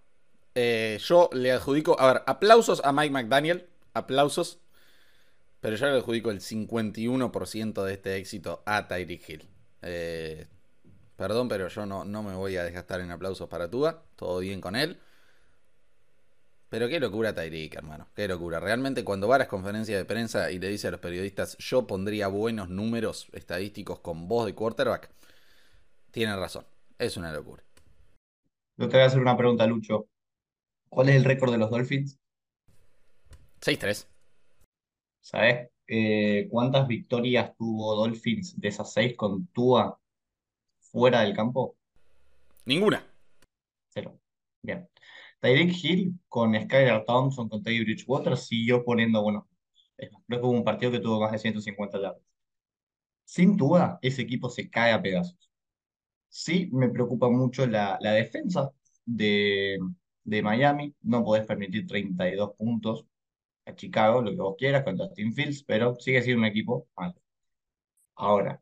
[0.53, 1.99] Eh, yo le adjudico.
[1.99, 3.67] A ver, aplausos a Mike McDaniel.
[3.93, 4.59] Aplausos.
[5.59, 9.43] Pero yo le adjudico el 51% de este éxito a Tyreek Hill.
[9.81, 10.47] Eh,
[11.15, 14.03] perdón, pero yo no, no me voy a desgastar en aplausos para Tua.
[14.15, 14.99] Todo bien con él.
[16.69, 18.07] Pero qué locura Tyreek, hermano.
[18.15, 18.59] Qué locura.
[18.59, 21.87] Realmente cuando va a las conferencias de prensa y le dice a los periodistas, yo
[21.87, 25.09] pondría buenos números estadísticos con voz de quarterback,
[26.11, 26.65] tiene razón.
[26.97, 27.63] Es una locura.
[28.77, 30.07] Yo te voy a hacer una pregunta, Lucho.
[30.89, 32.19] ¿Cuál es el récord de los Dolphins?
[33.61, 34.07] 6-3.
[35.21, 39.99] ¿Sabes eh, cuántas victorias tuvo Dolphins de esas seis con Tua
[40.95, 41.75] fuera del campo?
[42.65, 43.05] Ninguna.
[43.89, 44.17] Cero.
[44.61, 44.87] Bien.
[45.41, 49.47] Tyreek Hill con Skylar Thompson, con Teddy Bridgewater, siguió poniendo bueno.
[49.97, 52.21] Creo que hubo un partido que tuvo más de 150 yardas.
[53.25, 55.49] Sin Tua, ese equipo se cae a pedazos.
[56.29, 58.71] Sí, me preocupa mucho la, la defensa
[59.05, 59.77] de,
[60.23, 60.95] de Miami.
[61.01, 63.05] No podés permitir 32 puntos
[63.65, 67.15] a Chicago, lo que vos quieras, con Justin Fields, pero sigue siendo un equipo malo.
[68.15, 68.61] Ahora,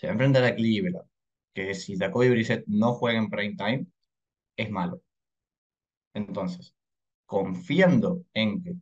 [0.00, 1.06] se va a enfrentar a Cleveland,
[1.52, 3.86] que si Jacoby Brissett no juega en prime time,
[4.56, 5.02] es malo.
[6.14, 6.74] Entonces,
[7.26, 8.76] confiando en que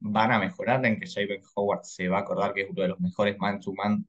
[0.00, 2.88] van a mejorar, en que Javen Howard se va a acordar que es uno de
[2.88, 4.08] los mejores man-to-man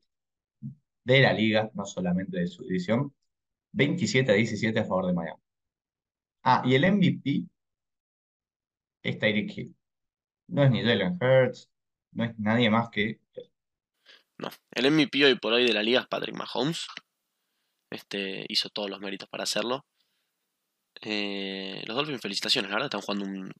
[1.04, 3.14] de la liga, no solamente de su división,
[3.74, 5.42] 27 a 17 a favor de Miami.
[6.44, 7.46] Ah, y el MVP
[9.04, 9.76] es Tyreek Hill.
[10.48, 11.70] No es ni Jalen Hurts,
[12.14, 13.20] no es nadie más que
[14.38, 14.50] No.
[14.72, 16.88] El MVP hoy por hoy de la liga es Patrick Mahomes.
[17.90, 19.86] Este hizo todos los méritos para hacerlo.
[21.02, 23.52] Eh, los Dolphins, felicitaciones, la verdad, están jugando un,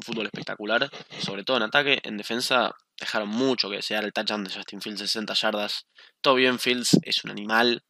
[0.00, 0.90] fútbol espectacular.
[1.20, 2.00] Sobre todo en ataque.
[2.04, 4.04] En defensa dejaron mucho que desear.
[4.04, 5.86] El touchdown de Justin Fields, 60 yardas.
[6.20, 7.82] Todo bien, Fields es un animal.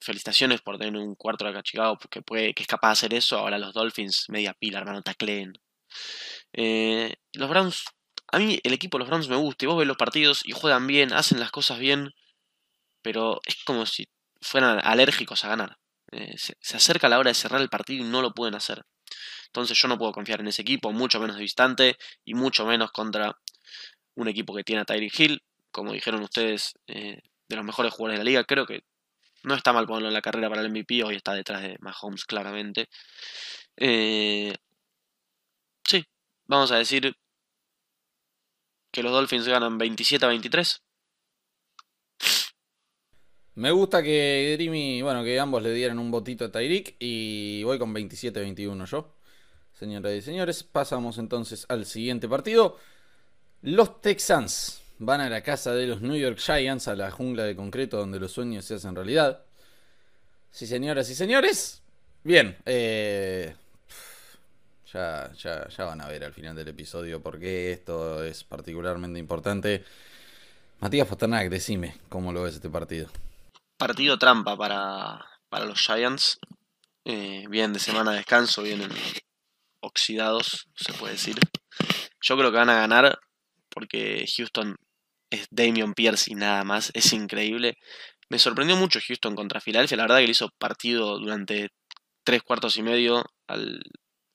[0.00, 3.14] Felicitaciones por tener un cuarto de acá Chicago que, puede, que es capaz de hacer
[3.14, 3.38] eso.
[3.38, 5.52] Ahora los Dolphins, media pila, hermano, tacleen.
[6.52, 7.84] Eh, los Browns,
[8.30, 9.64] a mí el equipo de los Browns me gusta.
[9.64, 12.14] Y vos ves los partidos y juegan bien, hacen las cosas bien.
[13.02, 14.08] Pero es como si
[14.40, 15.78] fueran alérgicos a ganar.
[16.12, 18.84] Eh, se, acerca la hora de cerrar el partido y no lo pueden hacer.
[19.46, 23.36] Entonces yo no puedo confiar en ese equipo, mucho menos distante y mucho menos contra
[24.14, 28.18] un equipo que tiene a Tyreek Hill, como dijeron ustedes, eh, de los mejores jugadores
[28.18, 28.44] de la liga.
[28.44, 28.82] Creo que
[29.44, 32.24] no está mal ponerlo en la carrera para el MVP, hoy está detrás de Mahomes
[32.24, 32.88] claramente.
[33.76, 34.52] Eh,
[35.84, 36.04] sí,
[36.46, 37.14] vamos a decir
[38.90, 40.82] que los Dolphins ganan 27 a 23.
[43.56, 47.78] Me gusta que Dreamy, bueno, que ambos le dieran un botito a Tyreek y voy
[47.78, 49.16] con 27-21 yo.
[49.72, 52.78] Señoras y señores, pasamos entonces al siguiente partido.
[53.62, 57.56] Los Texans van a la casa de los New York Giants, a la jungla de
[57.56, 59.44] concreto donde los sueños se hacen realidad.
[60.52, 61.82] Sí, señoras y señores.
[62.22, 63.54] Bien, eh,
[64.92, 69.84] ya, ya, van a ver al final del episodio por qué esto es particularmente importante.
[70.80, 73.08] Matías Pasternak, decime cómo lo ves este partido.
[73.76, 76.38] Partido trampa para, para los Giants.
[77.04, 78.90] Eh, bien de semana de descanso, vienen
[79.80, 81.36] oxidados, se puede decir.
[82.20, 83.18] Yo creo que van a ganar
[83.70, 84.76] porque Houston
[85.30, 86.90] es Damian Pierce y nada más.
[86.94, 87.76] Es increíble.
[88.30, 89.96] Me sorprendió mucho Houston contra Filadelfia.
[89.96, 91.68] La verdad que le hizo partido durante
[92.24, 93.80] tres cuartos y medio al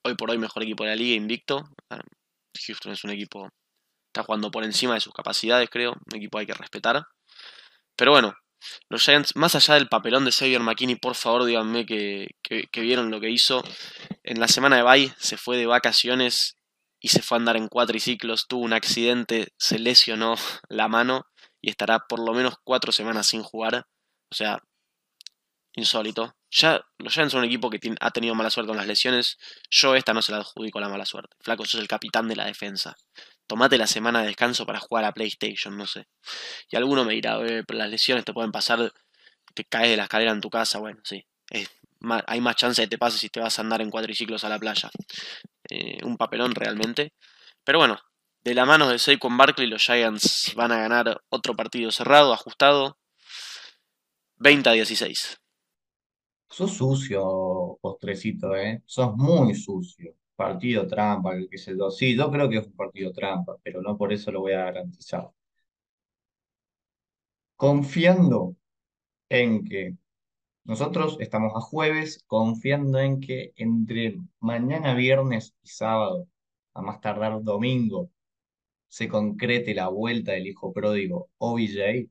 [0.03, 1.63] hoy por hoy mejor equipo de la liga, invicto.
[2.67, 3.49] Houston es un equipo
[4.13, 5.93] está jugando por encima de sus capacidades, creo.
[5.93, 7.07] Un equipo hay que respetar.
[7.95, 8.35] Pero bueno,
[8.89, 12.81] los Giants, más allá del papelón de Xavier McKinney, por favor díganme que, que, que
[12.81, 13.63] vieron lo que hizo.
[14.23, 16.57] En la semana de bye se fue de vacaciones
[17.01, 20.35] y se fue a andar en cuatriciclos, tuvo un accidente, se lesionó
[20.69, 21.25] la mano
[21.59, 23.87] y estará por lo menos cuatro semanas sin jugar.
[24.31, 24.59] O sea,
[25.75, 26.35] insólito.
[26.55, 29.39] Ya los Giants son un equipo que ha tenido mala suerte con las lesiones.
[29.71, 31.35] Yo esta no se la adjudico la mala suerte.
[31.39, 32.95] Flaco, sos el capitán de la defensa.
[33.47, 36.05] Tomate la semana de descanso para jugar a PlayStation, no sé.
[36.69, 38.93] Y alguno me dirá, eh, las lesiones te pueden pasar,
[39.55, 40.77] te caes de la escalera en tu casa.
[40.77, 41.25] Bueno, sí.
[42.27, 44.49] Hay más chance de que te pase si te vas a andar en cuatriciclos a
[44.49, 44.91] la playa.
[45.69, 47.13] Eh, un papelón realmente.
[47.63, 47.99] Pero bueno,
[48.43, 52.99] de la mano de Saquon Barkley, los Giants van a ganar otro partido cerrado, ajustado,
[54.35, 55.39] 20 a 16.
[56.55, 58.81] Sos sucio, postrecito, ¿eh?
[58.85, 60.15] Sos muy sucio.
[60.35, 61.89] Partido trampa, qué sé yo.
[61.91, 64.65] Sí, yo creo que es un partido trampa, pero no por eso lo voy a
[64.65, 65.29] garantizar.
[67.55, 68.55] Confiando
[69.29, 69.97] en que
[70.65, 76.27] nosotros estamos a jueves, confiando en que entre mañana viernes y sábado,
[76.73, 78.11] a más tardar domingo,
[78.89, 82.09] se concrete la vuelta del hijo pródigo OBJ,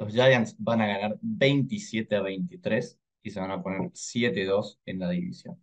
[0.00, 4.98] los Giants van a ganar 27 a 23 y se van a poner 7-2 en
[4.98, 5.62] la división.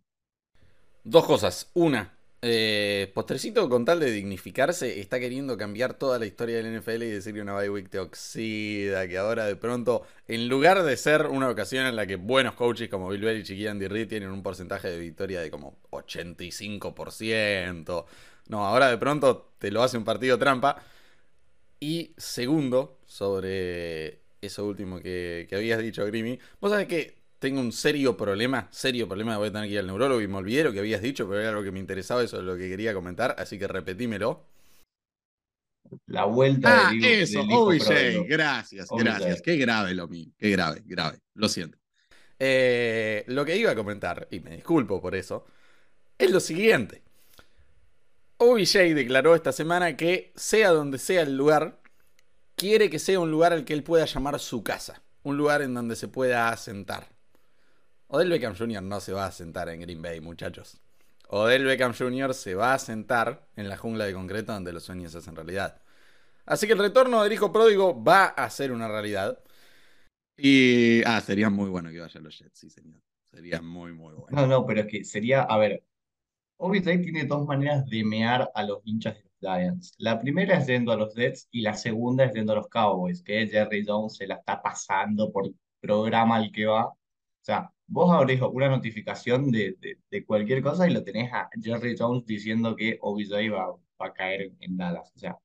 [1.02, 1.72] Dos cosas.
[1.74, 7.02] Una, eh, Postrecito, con tal de dignificarse, está queriendo cambiar toda la historia del NFL
[7.02, 10.96] y decir que una bye week te oxida, que ahora de pronto, en lugar de
[10.96, 14.30] ser una ocasión en la que buenos coaches como Bill Belichick y Andy Reid tienen
[14.30, 18.04] un porcentaje de victoria de como 85%,
[18.48, 20.80] no, ahora de pronto te lo hace un partido trampa.
[21.80, 27.72] Y segundo, sobre eso último que, que habías dicho, Grimy, vos sabés que tengo un
[27.72, 30.72] serio problema, serio problema, voy a tener que ir al neurólogo y me olvidé lo
[30.72, 33.36] que habías dicho, pero era algo que me interesaba, eso es lo que quería comentar,
[33.38, 34.44] así que repetímelo.
[36.06, 39.02] La vuelta Ah, del, eso, del OBJ, gracias, OBJ.
[39.04, 39.42] gracias.
[39.42, 41.78] Qué grave lo mío, qué grave, grave, lo siento.
[42.38, 45.46] Eh, lo que iba a comentar, y me disculpo por eso,
[46.18, 47.02] es lo siguiente.
[48.38, 51.80] OBJ declaró esta semana que, sea donde sea el lugar,
[52.58, 55.72] quiere que sea un lugar al que él pueda llamar su casa, un lugar en
[55.72, 57.08] donde se pueda asentar.
[58.08, 58.82] Odell Beckham Jr.
[58.82, 60.80] no se va a sentar en Green Bay, muchachos.
[61.28, 62.34] Odell Beckham Jr.
[62.34, 65.80] se va a sentar en la jungla de concreto donde los sueños se hacen realidad.
[66.44, 69.38] Así que el retorno del hijo pródigo va a ser una realidad.
[70.36, 71.02] Y.
[71.04, 73.00] Ah, sería muy bueno que vayan los Jets, sí, señor.
[73.30, 74.28] Sería muy, muy bueno.
[74.30, 75.84] No, no, pero es que sería, a ver,
[76.56, 79.94] OBJ tiene dos maneras de mear a los hinchas de Giants.
[79.98, 83.22] La primera es yendo a los Jets y la segunda es yendo a los Cowboys,
[83.22, 86.86] que Jerry Jones se la está pasando por programa al que va.
[86.86, 86.96] O
[87.40, 91.96] sea, vos abrís una notificación de, de- de cualquier cosa y lo tenés a Jerry
[91.98, 93.68] Jones diciendo que OBJ va,
[94.00, 95.10] va a caer en, Dallas.
[95.14, 95.38] O sea,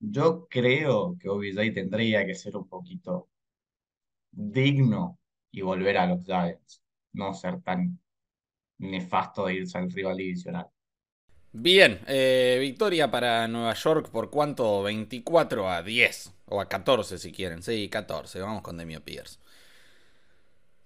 [0.00, 3.28] yo creo que OBJ tendría que ser un poquito
[4.30, 5.18] digno
[5.50, 8.00] y volver a los Giants, no ser tan
[8.78, 10.68] nefasto de irse al rival divisional.
[11.52, 14.82] Bien, eh, victoria para Nueva York por cuánto?
[14.82, 16.32] 24 a 10.
[16.46, 17.62] O a 14 si quieren.
[17.62, 18.40] Sí, 14.
[18.40, 19.38] Vamos con Demio Pierce.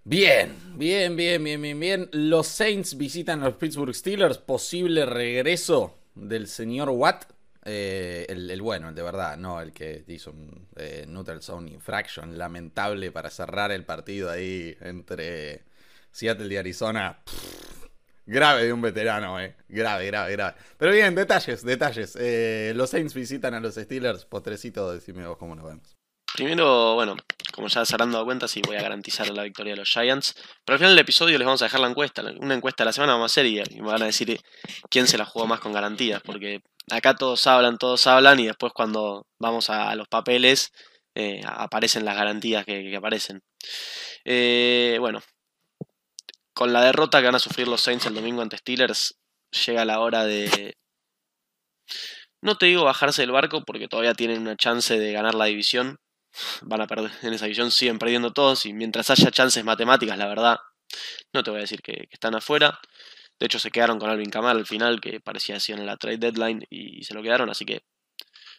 [0.04, 2.08] Bien, bien, bien, bien, bien, bien.
[2.12, 4.38] Los Saints visitan a los Pittsburgh Steelers.
[4.38, 7.24] Posible regreso del señor Watt.
[7.64, 12.36] Eh, el, bueno, el de verdad, no el que hizo un eh, Neutral Zone Infraction
[12.36, 15.62] lamentable para cerrar el partido ahí entre
[16.10, 17.20] Seattle y Arizona.
[17.24, 17.81] Pff,
[18.26, 19.56] grave de un veterano, eh.
[19.68, 20.54] Grave, grave, grave.
[20.76, 22.16] Pero bien, detalles, detalles.
[22.20, 24.24] Eh, los Saints visitan a los Steelers.
[24.24, 25.96] Postrecito, decime vos cómo nos vemos.
[26.34, 27.14] Primero, bueno,
[27.52, 30.34] como ya se habrán dado cuenta, sí voy a garantizar la victoria de los Giants.
[30.64, 32.22] Pero al final del episodio les vamos a dejar la encuesta.
[32.40, 34.40] Una encuesta de la semana vamos a hacer y, y van a decir
[34.88, 36.22] quién se la jugó más con garantías.
[36.22, 40.72] Porque acá todos hablan, todos hablan y después cuando vamos a, a los papeles
[41.14, 43.42] eh, aparecen las garantías que, que aparecen.
[44.24, 45.20] Eh, bueno,
[46.54, 49.18] con la derrota que van a sufrir los Saints el domingo ante Steelers,
[49.66, 50.76] llega la hora de...
[52.40, 55.98] No te digo bajarse del barco porque todavía tienen una chance de ganar la división.
[56.62, 60.26] Van a perder en esa división, siguen perdiendo todos y mientras haya chances matemáticas, la
[60.26, 60.56] verdad,
[61.32, 62.80] no te voy a decir que, están afuera.
[63.38, 66.18] De hecho, se quedaron con Alvin Kamara al final, que parecía así en la trade
[66.18, 67.82] deadline y se lo quedaron, así que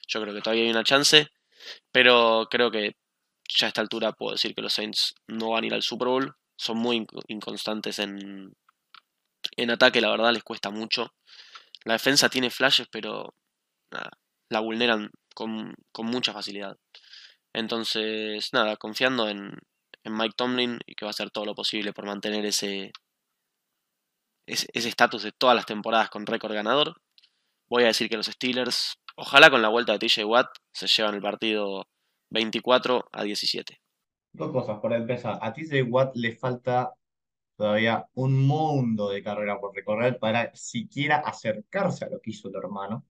[0.08, 1.28] yo creo que todavía hay una chance.
[1.92, 2.96] Pero creo que
[3.48, 6.08] ya a esta altura puedo decir que los Saints no van a ir al Super
[6.08, 6.36] Bowl.
[6.64, 8.54] Son muy inc- inconstantes en,
[9.58, 11.14] en ataque, la verdad, les cuesta mucho.
[11.86, 13.36] La defensa tiene flashes, pero
[13.92, 14.12] nada,
[14.50, 16.78] la vulneran con, con mucha facilidad.
[17.54, 19.52] Entonces, nada, confiando en,
[20.04, 22.92] en Mike Tomlin y que va a hacer todo lo posible por mantener ese
[24.48, 26.96] ese ese estatus de todas las temporadas con récord ganador.
[27.70, 31.16] Voy a decir que los Steelers, ojalá con la vuelta de TJ Watt, se llevan
[31.16, 31.88] el partido
[32.32, 33.80] 24 a 17.
[34.34, 36.94] Dos cosas, para empezar, a TJ Watt le falta
[37.56, 42.56] todavía un mundo de carrera por recorrer para siquiera acercarse a lo que hizo el
[42.56, 43.06] hermano.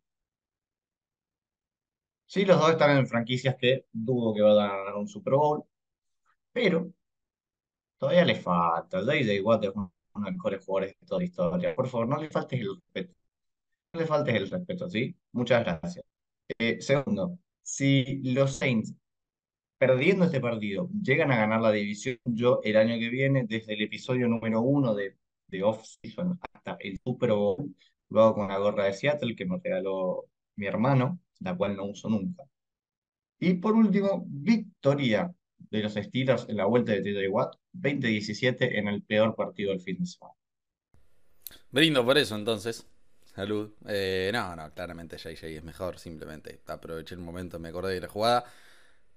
[2.25, 5.63] Sí, los dos están en franquicias que dudo que vayan a ganar un Super Bowl,
[6.51, 6.91] pero
[7.97, 9.01] todavía le falta.
[9.01, 11.75] JJ Watt es uno de los mejores jugadores de toda la historia.
[11.75, 13.13] Por favor, no le faltes el respeto.
[13.93, 15.15] No le faltes el respeto, ¿sí?
[15.31, 16.05] Muchas gracias.
[16.59, 18.93] Eh, segundo, si los Saints
[19.87, 23.81] perdiendo este partido llegan a ganar la división, yo el año que viene, desde el
[23.81, 25.17] episodio número uno de,
[25.49, 27.75] de Off-Season hasta el Super Bowl,
[28.09, 32.07] Lo con una gorra de Seattle que me regaló mi hermano, la cual no uso
[32.07, 32.45] nunca.
[33.39, 38.87] Y por último, victoria de los Steelers en la vuelta de TJ Watt, 20-17 en
[38.87, 40.35] el peor partido del fin de semana.
[41.71, 42.87] Brindo por eso entonces.
[43.35, 43.73] Salud.
[43.87, 48.07] Eh, no, no, claramente JJ es mejor, simplemente aproveché el momento, me acordé de la
[48.07, 48.45] jugada.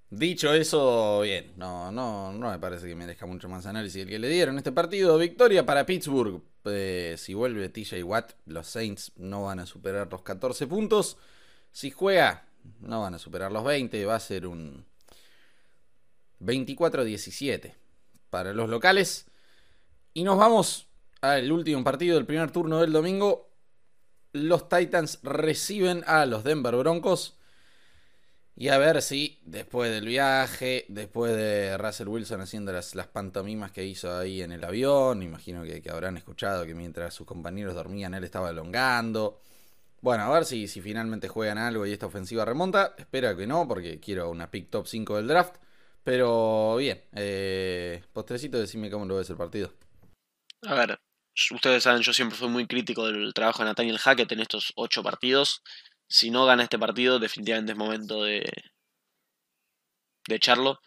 [0.09, 4.21] Dicho eso, bien, no, no, no me parece que merezca mucho más análisis el que
[4.21, 5.19] le dieron este partido.
[5.19, 6.43] Victoria para Pittsburgh.
[6.65, 11.17] Eh, si vuelve TJ Watt, los Saints no van a superar los 14 puntos.
[11.73, 12.47] Si juega,
[12.81, 14.05] no van a superar los 20.
[14.05, 14.85] Va a ser un
[16.41, 17.75] 24-17
[18.31, 19.27] para los locales.
[20.15, 20.87] Y nos vamos
[21.21, 23.51] al último partido del primer turno del domingo.
[24.33, 27.36] Los Titans reciben a los Denver Broncos.
[28.59, 33.85] Y a ver si después del viaje, después de Russell Wilson haciendo las, pantomimas que
[33.85, 38.25] hizo ahí en el avión, imagino que, habrán escuchado que mientras sus compañeros dormían él
[38.25, 39.43] estaba elongando.
[40.01, 42.95] Bueno, a ver si, si finalmente juegan algo y esta ofensiva remonta.
[42.97, 45.57] Espero que no, porque quiero una pick top 5 del draft.
[46.03, 49.75] Pero bien, eh, postrecito, decime cómo lo ves el partido.
[50.63, 50.99] A ver,
[51.51, 55.03] ustedes saben, yo siempre fui muy crítico del trabajo de Nathaniel Hackett en estos ocho
[55.03, 55.63] partidos
[56.09, 58.45] si no gana este partido, definitivamente es momento de,
[60.29, 60.81] echarlo.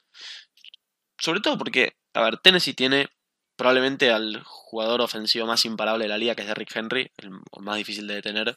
[1.17, 3.07] Sobre todo porque, a ver, Tennessee tiene
[3.55, 7.77] probablemente al jugador ofensivo más imparable de la liga, que es Derrick Henry, el más
[7.77, 8.55] difícil de detener.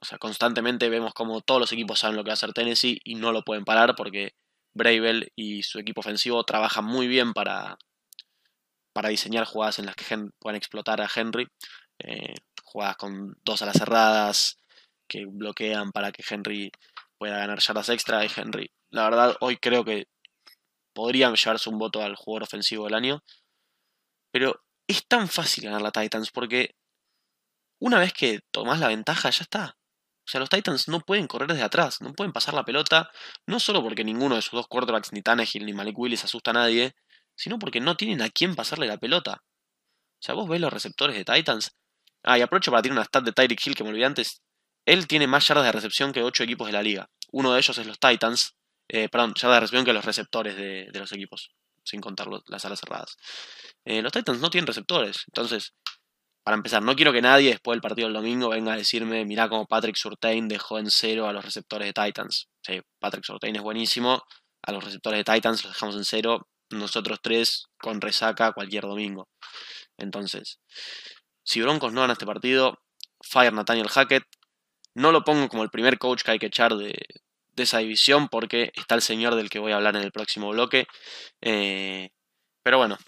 [0.00, 3.00] O sea, constantemente vemos como todos los equipos saben lo que va a hacer Tennessee
[3.04, 4.34] y no lo pueden parar porque
[4.74, 7.76] Bravel y su equipo ofensivo trabajan muy bien para,
[8.92, 10.04] para diseñar jugadas en las que
[10.38, 11.46] puedan explotar a Henry.
[11.98, 14.61] Eh, jugadas con dos alas cerradas,
[15.08, 16.70] que bloquean para que Henry
[17.18, 18.24] pueda ganar yardas extra.
[18.24, 20.06] Y Henry, la verdad, hoy creo que
[20.94, 23.22] podrían llevarse un voto al jugador ofensivo del año.
[24.32, 26.74] Pero es tan fácil ganar la Titans porque
[27.80, 29.76] una vez que tomas la ventaja, ya está.
[30.24, 33.10] O sea, los Titans no pueden correr desde atrás, no pueden pasar la pelota,
[33.46, 36.54] no solo porque ninguno de sus dos quarterbacks, ni Tannehill ni Malik Willis, asusta a
[36.54, 36.94] nadie,
[37.34, 39.42] sino porque no tienen a quién pasarle la pelota.
[39.42, 41.72] O sea, vos ves los receptores de Titans.
[42.22, 44.40] Ah, y aprovecho para tirar una stat de Tyreek Hill que me olvidé antes.
[44.86, 47.08] Él tiene más yardas de recepción que 8 equipos de la liga.
[47.30, 48.56] Uno de ellos es los Titans.
[48.88, 51.52] Eh, perdón, yardas de recepción que los receptores de, los equipos,
[51.84, 53.16] sin contar las alas cerradas.
[53.84, 55.24] Eh, los Titans no tienen receptores.
[55.28, 55.72] Entonces,
[56.44, 59.48] para empezar, no quiero que nadie después del partido del domingo venga a decirme, mirá
[59.48, 62.48] cómo Patrick Surtain dejó en cero a los receptores de Titans.
[62.66, 64.24] Sí, Patrick Surtain es buenísimo.
[64.64, 66.48] A los receptores de Titans los dejamos en cero.
[66.70, 69.28] Nosotros tres con resaca cualquier domingo.
[69.98, 70.58] Entonces,
[71.44, 72.80] si Broncos no ganan este partido,
[73.20, 74.24] fire Nathaniel Hackett,
[74.94, 76.94] no lo pongo como el primer coach que hay que echar de,
[77.56, 80.86] esa división porque está el señor del que voy a hablar en el próximo bloque.
[81.40, 82.10] Eh,
[82.62, 82.98] pero bueno,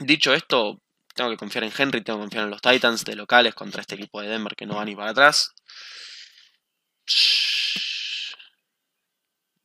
[0.00, 0.80] dicho esto,
[1.14, 3.94] tengo que confiar en Henry, tengo que confiar en los Titans de locales contra este
[3.94, 5.54] equipo de Denver que no va ni para atrás.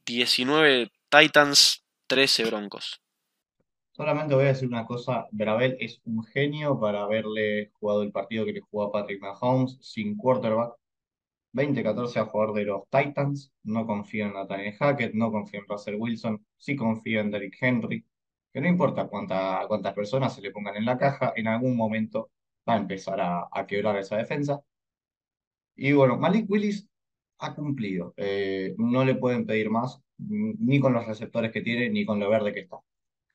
[0.05, 3.01] 19 Titans, 13 Broncos.
[3.91, 8.45] Solamente voy a decir una cosa, Bravel es un genio para haberle jugado el partido
[8.45, 10.80] que le jugó a Patrick Mahomes sin quarterback
[11.53, 13.51] 2014 a jugador de los Titans.
[13.63, 18.05] No confío en Nathaniel Hackett, no confío en Russell Wilson, sí confío en Derrick Henry.
[18.53, 22.31] Que no importa cuánta, cuántas personas se le pongan en la caja, en algún momento
[22.67, 24.61] va a empezar a, quebrar esa defensa.
[25.75, 26.87] Y bueno, Malik Willis
[27.39, 28.13] ha cumplido.
[28.17, 32.29] Eh, no le pueden pedir más, ni con los receptores que tiene, ni con lo
[32.29, 32.77] verde que está.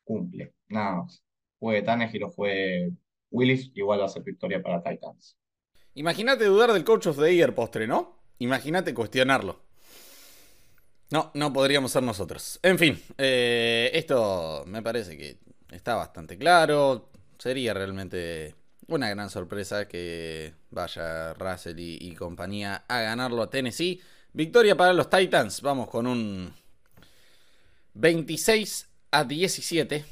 [0.04, 1.22] Cumple, nada más.
[1.58, 2.92] Fue Tannehill o fue
[3.30, 5.36] Willis, igual va a ser victoria para Titans.
[5.96, 8.18] Imagínate dudar del coach of the year postre, ¿no?
[8.38, 9.62] Imagínate cuestionarlo.
[11.10, 12.60] No, no podríamos ser nosotros.
[12.62, 15.38] En fin, eh, esto me parece que
[15.70, 17.08] está bastante claro.
[17.38, 18.54] Sería realmente
[18.88, 23.98] una gran sorpresa que vaya Russell y, y, compañía a ganarlo a Tennessee.
[24.34, 25.62] Victoria para los Titans.
[25.62, 26.52] Vamos con un
[27.94, 30.04] 26 a 17.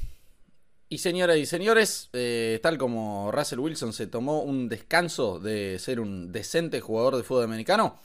[0.95, 5.99] Y señoras y señores, eh, tal como Russell Wilson se tomó un descanso de ser
[5.99, 7.99] un decente jugador de fútbol americano,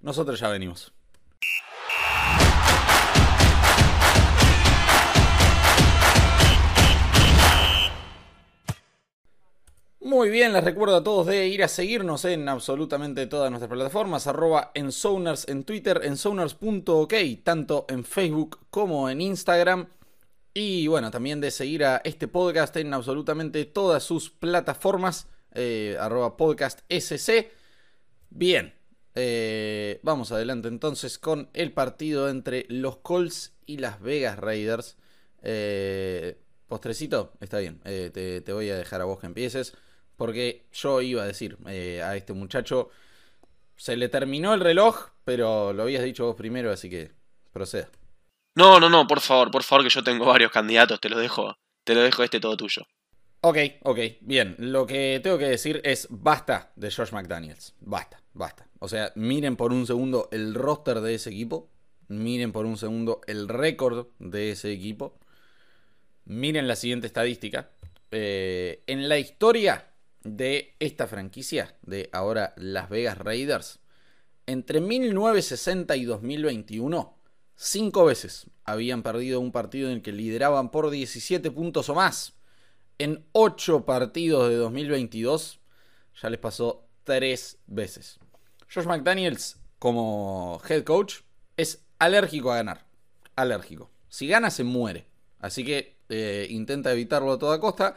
[0.00, 0.90] nosotros ya venimos.
[10.00, 14.26] Muy bien, les recuerdo a todos de ir a seguirnos en absolutamente todas nuestras plataformas,
[14.26, 14.88] arroba en
[15.46, 19.88] en Twitter, en Sowners.ok, tanto en Facebook como en Instagram.
[20.60, 25.28] Y bueno, también de seguir a este podcast en absolutamente todas sus plataformas.
[25.52, 27.52] Eh, arroba podcast SC.
[28.28, 28.74] Bien.
[29.14, 34.96] Eh, vamos adelante entonces con el partido entre los Colts y las Vegas Raiders.
[35.42, 36.36] Eh,
[36.66, 37.78] postrecito, está bien.
[37.84, 39.74] Te, te, voy a dejar a vos que empieces.
[40.16, 42.90] porque yo iba a decir eh, a este muchacho,
[43.76, 47.12] se le terminó el reloj, pero lo habías dicho vos primero, así que
[47.52, 47.88] proceda.
[48.58, 51.56] No, no, no, por favor, por favor, que yo tengo varios candidatos, te lo dejo,
[51.84, 52.82] te lo dejo este todo tuyo.
[53.40, 54.56] Ok, ok, bien.
[54.58, 57.76] Lo que tengo que decir es basta de Josh McDaniels.
[57.78, 58.68] Basta, basta.
[58.80, 61.70] O sea, miren por un segundo el roster de ese equipo.
[62.08, 65.20] Miren por un segundo el récord de ese equipo.
[66.24, 67.70] Miren la siguiente estadística.
[68.10, 69.92] Eh, en la historia
[70.24, 73.78] de esta franquicia, de ahora Las Vegas Raiders,
[74.46, 77.17] entre 1960 y 2021,
[77.58, 82.34] cinco veces habían perdido un partido en el que lideraban por 17 puntos o más.
[82.98, 85.60] En 8 partidos de 2022
[86.22, 88.18] ya les pasó 3 veces.
[88.72, 91.20] Josh McDaniels, como head coach,
[91.56, 92.86] es alérgico a ganar.
[93.36, 93.90] Alérgico.
[94.08, 95.06] Si gana, se muere.
[95.40, 97.96] Así que eh, intenta evitarlo a toda costa.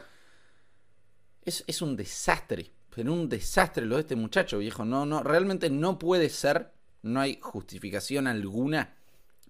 [1.44, 2.70] Es, es, un desastre.
[2.94, 4.84] Pero un desastre lo de este muchacho, viejo.
[4.84, 6.72] No, no, realmente no puede ser.
[7.02, 8.94] No hay justificación alguna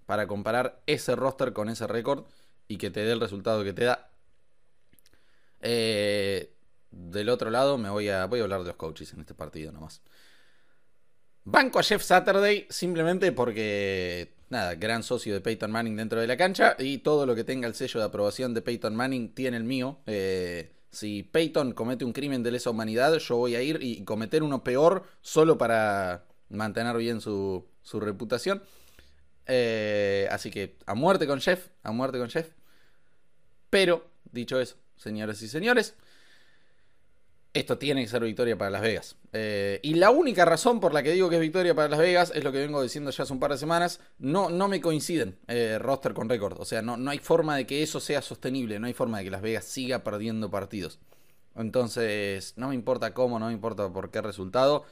[0.06, 2.24] para comparar ese roster con ese récord
[2.68, 4.10] y que te dé el resultado que te da.
[5.60, 6.52] Eh,
[6.90, 9.72] del otro lado, me voy a, voy a hablar de los coaches en este partido
[9.72, 10.02] nomás.
[11.44, 16.36] Banco a Jeff Saturday simplemente porque, nada, gran socio de Peyton Manning dentro de la
[16.36, 19.64] cancha y todo lo que tenga el sello de aprobación de Peyton Manning tiene el
[19.64, 19.98] mío.
[20.06, 24.42] Eh, si Peyton comete un crimen de lesa humanidad, yo voy a ir y cometer
[24.42, 28.62] uno peor solo para mantener bien su, su reputación.
[29.54, 32.48] Eh, así que a muerte con Jeff, a muerte con Jeff.
[33.68, 35.94] Pero, dicho eso, señores y señores.
[37.52, 39.16] Esto tiene que ser victoria para Las Vegas.
[39.34, 42.32] Eh, y la única razón por la que digo que es victoria para Las Vegas
[42.34, 44.00] es lo que vengo diciendo ya hace un par de semanas.
[44.18, 46.58] No, no me coinciden eh, roster con récord.
[46.58, 48.78] O sea, no, no hay forma de que eso sea sostenible.
[48.78, 50.98] No hay forma de que Las Vegas siga perdiendo partidos.
[51.54, 54.86] Entonces, no me importa cómo, no me importa por qué resultado.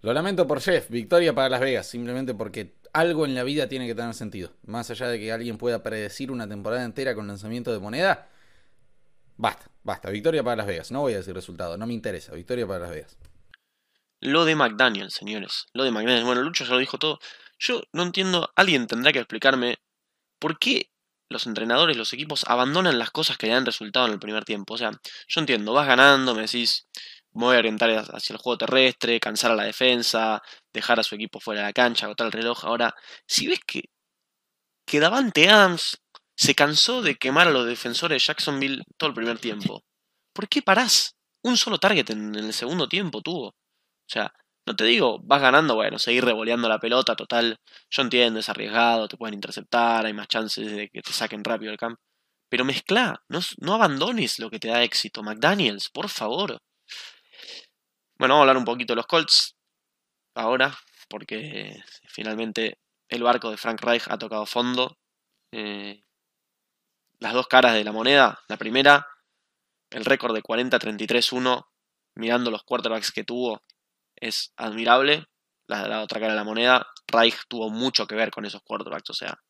[0.00, 3.86] Lo lamento por Jeff, victoria para Las Vegas, simplemente porque algo en la vida tiene
[3.86, 4.52] que tener sentido.
[4.64, 8.28] Más allá de que alguien pueda predecir una temporada entera con lanzamiento de moneda,
[9.40, 10.10] Basta, basta.
[10.10, 10.90] Victoria para Las Vegas.
[10.90, 12.34] No voy a decir resultado, no me interesa.
[12.34, 13.16] Victoria para Las Vegas.
[14.20, 15.64] Lo de McDaniel, señores.
[15.72, 16.24] Lo de McDaniel.
[16.24, 17.18] Bueno, Lucho ya lo dijo todo.
[17.58, 19.78] Yo no entiendo, alguien tendrá que explicarme
[20.38, 20.90] por qué
[21.30, 24.74] los entrenadores, los equipos abandonan las cosas que le dan resultado en el primer tiempo.
[24.74, 24.90] O sea,
[25.26, 26.86] yo entiendo, vas ganando, me decís,
[27.34, 31.60] a orientar hacia el juego terrestre, cansar a la defensa, dejar a su equipo fuera
[31.60, 32.64] de la cancha, agotar el reloj.
[32.64, 32.94] Ahora,
[33.26, 33.84] si ves que,
[34.86, 35.98] que Davante Adams
[36.36, 39.82] se cansó de quemar a los defensores de Jacksonville todo el primer tiempo.
[40.32, 41.14] ¿Por qué parás?
[41.42, 43.48] Un solo target en el segundo tiempo tuvo.
[43.48, 43.54] O
[44.06, 44.32] sea,
[44.66, 47.58] no te digo, vas ganando, bueno, seguir revoleando la pelota, total.
[47.90, 51.72] Yo entiendo, es arriesgado, te pueden interceptar, hay más chances de que te saquen rápido
[51.72, 52.00] el campo.
[52.48, 55.22] Pero mezcla, no, no abandones lo que te da éxito.
[55.22, 56.58] McDaniels, por favor.
[58.20, 59.56] Bueno, vamos a hablar un poquito de los Colts
[60.34, 60.76] ahora,
[61.08, 61.74] porque
[62.06, 64.98] finalmente el barco de Frank Reich ha tocado fondo.
[65.52, 66.02] Eh,
[67.18, 68.38] las dos caras de la moneda.
[68.46, 69.06] La primera,
[69.88, 71.64] el récord de 40-33-1,
[72.16, 73.62] mirando los quarterbacks que tuvo,
[74.16, 75.24] es admirable.
[75.66, 79.08] La, otra cara de la moneda, Reich tuvo mucho que ver con esos quarterbacks.
[79.08, 79.40] O sea,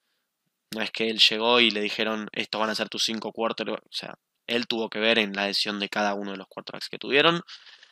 [0.72, 3.84] no es que él llegó y le dijeron, estos van a ser tus cinco quarterbacks.
[3.84, 4.14] O sea,
[4.46, 7.42] él tuvo que ver en la decisión de cada uno de los quarterbacks que tuvieron.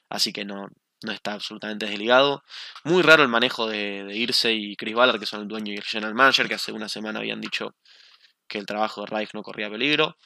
[0.09, 0.69] Así que no,
[1.03, 2.43] no está absolutamente desligado.
[2.85, 5.85] Muy raro el manejo de, Irse y Chris Ballard, que son el dueño y el
[5.85, 7.75] general manager, que hace una semana habían dicho
[8.49, 10.17] que el trabajo de Reich no corría peligro.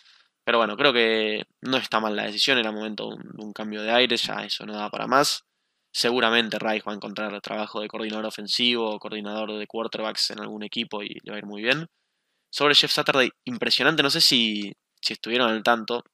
[0.44, 3.92] Pero bueno, creo que no está mal la decisión, era momento de un, cambio de
[3.92, 5.44] aire, ya eso no da para más.
[5.92, 10.62] Seguramente Reich va a encontrar trabajo de coordinador ofensivo o coordinador de quarterbacks en algún
[10.64, 11.88] equipo y le va a ir muy bien.
[12.50, 16.04] Sobre Jeff Saturday, impresionante, no sé si, si estuvieron al tanto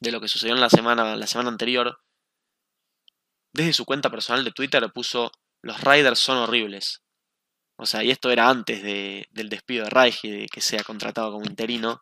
[0.00, 1.98] de lo que sucedió en la semana, la semana anterior.
[3.52, 5.30] Desde su cuenta personal de Twitter puso,
[5.62, 7.02] los Riders son horribles.
[7.76, 11.32] O sea, y esto era antes del despido de Reich y de que sea contratado
[11.32, 12.00] como interino.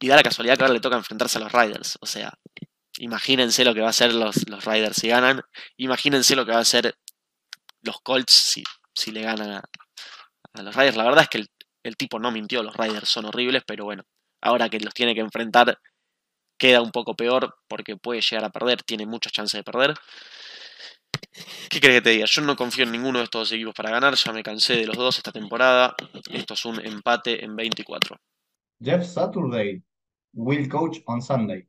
[0.00, 1.98] Y da la casualidad que ahora le toca enfrentarse a los Riders.
[2.00, 2.32] O sea,
[2.98, 5.42] imagínense lo que va a hacer los, Riders si ganan.
[5.76, 6.96] Imagínense lo que va a hacer
[7.82, 8.62] los Colts si,
[8.94, 10.96] si le ganan a, los Riders.
[10.96, 11.48] La verdad es que el,
[11.82, 14.04] el tipo no mintió, los Riders son horribles, pero bueno,
[14.40, 15.78] ahora que los tiene que enfrentar
[16.58, 19.94] queda un poco peor porque puede llegar a perder, tiene muchas chances de perder.
[21.70, 22.26] ¿Qué crees que te diga?
[22.26, 24.86] Yo no confío en ninguno de estos dos equipos para ganar, ya me cansé de
[24.86, 25.94] los dos esta temporada.
[26.30, 28.16] Esto es un empate en 24.
[28.80, 29.82] Jeff Saturday
[30.34, 31.66] will coach on Sunday.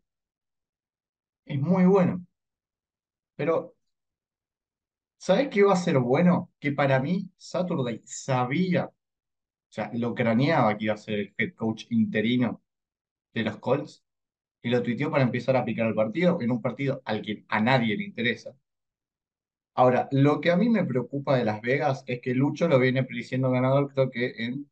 [1.45, 2.25] Es muy bueno.
[3.35, 3.75] Pero,
[5.17, 6.51] ¿sabes qué va a ser bueno?
[6.59, 8.93] Que para mí Saturday sabía, o
[9.71, 12.61] sea, lo craneaba que iba a ser el head coach interino
[13.33, 14.03] de los Colts
[14.61, 17.61] y lo tuiteó para empezar a picar el partido, en un partido al que a
[17.61, 18.55] nadie le interesa.
[19.75, 23.07] Ahora, lo que a mí me preocupa de Las Vegas es que Lucho lo viene
[23.09, 24.69] diciendo ganador, creo que en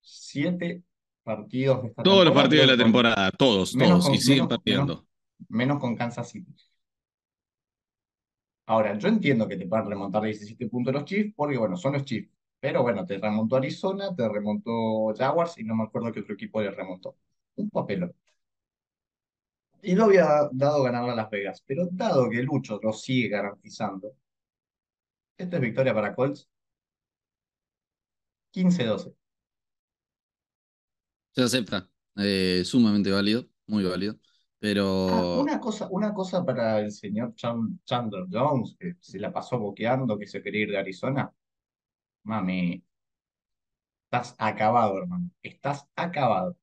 [0.00, 0.82] siete
[1.22, 4.18] partidos de esta Todos los partidos de la con- temporada, todos, menos todos, con- y
[4.18, 5.06] siguen menos- perdiendo.
[5.48, 6.54] menos con Kansas City.
[8.66, 12.04] Ahora, yo entiendo que te puedan remontar 17 puntos los Chiefs, porque bueno, son los
[12.04, 12.30] Chiefs.
[12.58, 16.60] Pero bueno, te remontó Arizona, te remontó Jaguars y no me acuerdo qué otro equipo
[16.60, 17.16] le remontó.
[17.56, 18.12] Un papelón.
[19.86, 24.12] Y no había dado ganar a Las Vegas, pero dado que Lucho lo sigue garantizando,
[25.38, 26.46] esto es victoria para Colts.
[28.52, 29.14] 15-12.
[31.32, 31.90] Se acepta.
[32.16, 34.18] Eh, sumamente válido, muy válido.
[35.08, 39.32] Ah, Pero una cosa, una cosa para el señor Chan- Chandler Jones, que se la
[39.32, 41.32] pasó boqueando, que se quería ir de Arizona.
[42.24, 42.84] Mami,
[44.06, 45.30] estás acabado, hermano.
[45.42, 46.56] Estás acabado.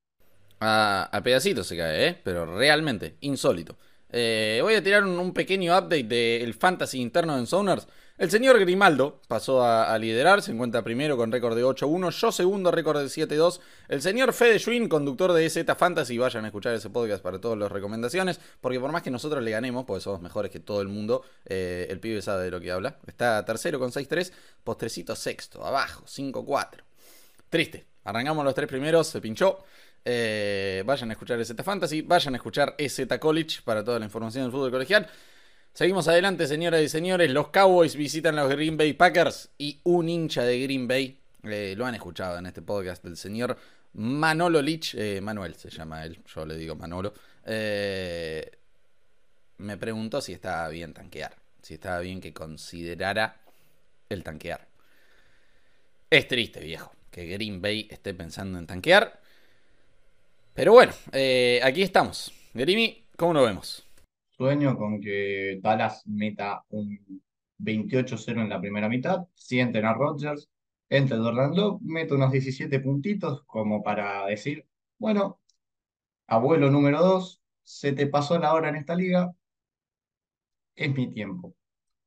[0.65, 2.21] A, a pedacitos se cae, ¿eh?
[2.23, 3.77] Pero realmente, insólito.
[4.09, 7.85] Eh, voy a tirar un, pequeño update del fantasy interno en Zoners.
[8.17, 12.31] El señor Grimaldo pasó a, a liderar, se encuentra primero con récord de 8-1, yo
[12.31, 13.59] segundo, récord de 7-2.
[13.89, 17.57] El señor Fede Schwinn, conductor de Z Fantasy, vayan a escuchar ese podcast para todas
[17.57, 20.87] las recomendaciones, porque por más que nosotros le ganemos, porque somos mejores que todo el
[20.87, 22.99] mundo, eh, el pibe sabe de lo que habla.
[23.05, 24.31] Está tercero con 6-3,
[24.63, 26.83] postrecito sexto, abajo, 5-4.
[27.49, 27.87] Triste.
[28.05, 29.63] Arrancamos los tres primeros, se pinchó.
[30.05, 34.43] Eh, vayan a escuchar EZ Fantasy, vayan a escuchar EZ College para toda la información
[34.43, 35.07] del fútbol colegial.
[35.73, 37.31] Seguimos adelante, señoras y señores.
[37.31, 41.85] Los Cowboys visitan los Green Bay Packers y un hincha de Green Bay, eh, lo
[41.85, 43.57] han escuchado en este podcast del señor
[43.93, 47.13] Manolo Lich, eh, Manuel se llama él, yo le digo Manolo,
[47.45, 48.49] me
[49.77, 53.37] preguntó si estaba bien tanquear, si estaba bien que considerara
[54.09, 54.67] el tanquear.
[56.09, 59.22] Es triste, viejo, que Green Bay esté pensando en tanquear.
[60.55, 62.31] Pero bueno, eh, aquí estamos.
[62.53, 63.87] Grimi, ¿cómo lo vemos?
[64.29, 67.23] Sueño con que Dallas meta un
[67.57, 70.49] 28-0 en la primera mitad, sienten a Rodgers,
[70.89, 74.67] entre Orlando, mete unos 17 puntitos como para decir,
[74.99, 75.39] bueno,
[76.27, 79.33] abuelo número 2, se te pasó la hora en esta liga,
[80.75, 81.55] es mi tiempo.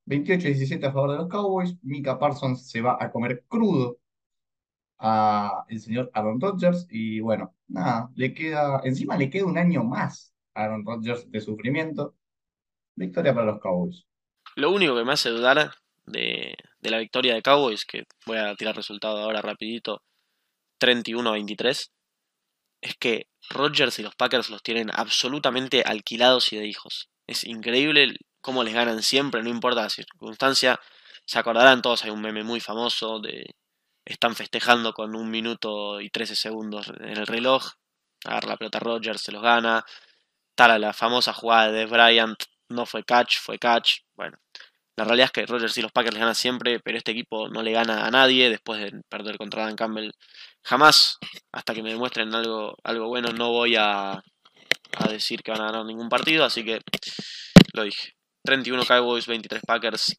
[0.07, 3.99] 28-17 a favor de los Cowboys, Mika Parsons se va a comer crudo
[4.99, 9.84] a el señor Aaron Rodgers y bueno, nada, le queda, encima le queda un año
[9.84, 12.14] más a Aaron Rodgers de sufrimiento.
[12.97, 14.07] Victoria para los Cowboys.
[14.55, 15.70] Lo único que me hace dudar
[16.07, 20.03] de, de la victoria de Cowboys, que voy a tirar resultado ahora rapidito,
[20.78, 21.92] 31 a 23,
[22.80, 27.11] es que Rodgers y los Packers los tienen absolutamente alquilados y de hijos.
[27.26, 30.80] Es increíble cómo les ganan siempre, no importa la circunstancia.
[31.24, 33.44] Se acordarán todos, hay un meme muy famoso de
[34.07, 37.72] están festejando con un minuto y 13 segundos en el reloj.
[38.24, 39.84] Agarra la pelota Rodgers, se los gana.
[40.54, 43.98] Tal la famosa jugada de Bryant, no fue catch, fue catch.
[44.16, 44.38] Bueno,
[44.96, 47.62] la realidad es que Rodgers y los Packers les ganan siempre, pero este equipo no
[47.62, 50.12] le gana a nadie después de perder contra Dan Campbell.
[50.62, 51.18] Jamás,
[51.52, 55.66] hasta que me demuestren algo, algo bueno, no voy a, a decir que van a
[55.66, 56.80] ganar ningún partido, así que
[57.74, 58.14] lo dije.
[58.44, 60.16] 31 Cowboys, 23 Packers,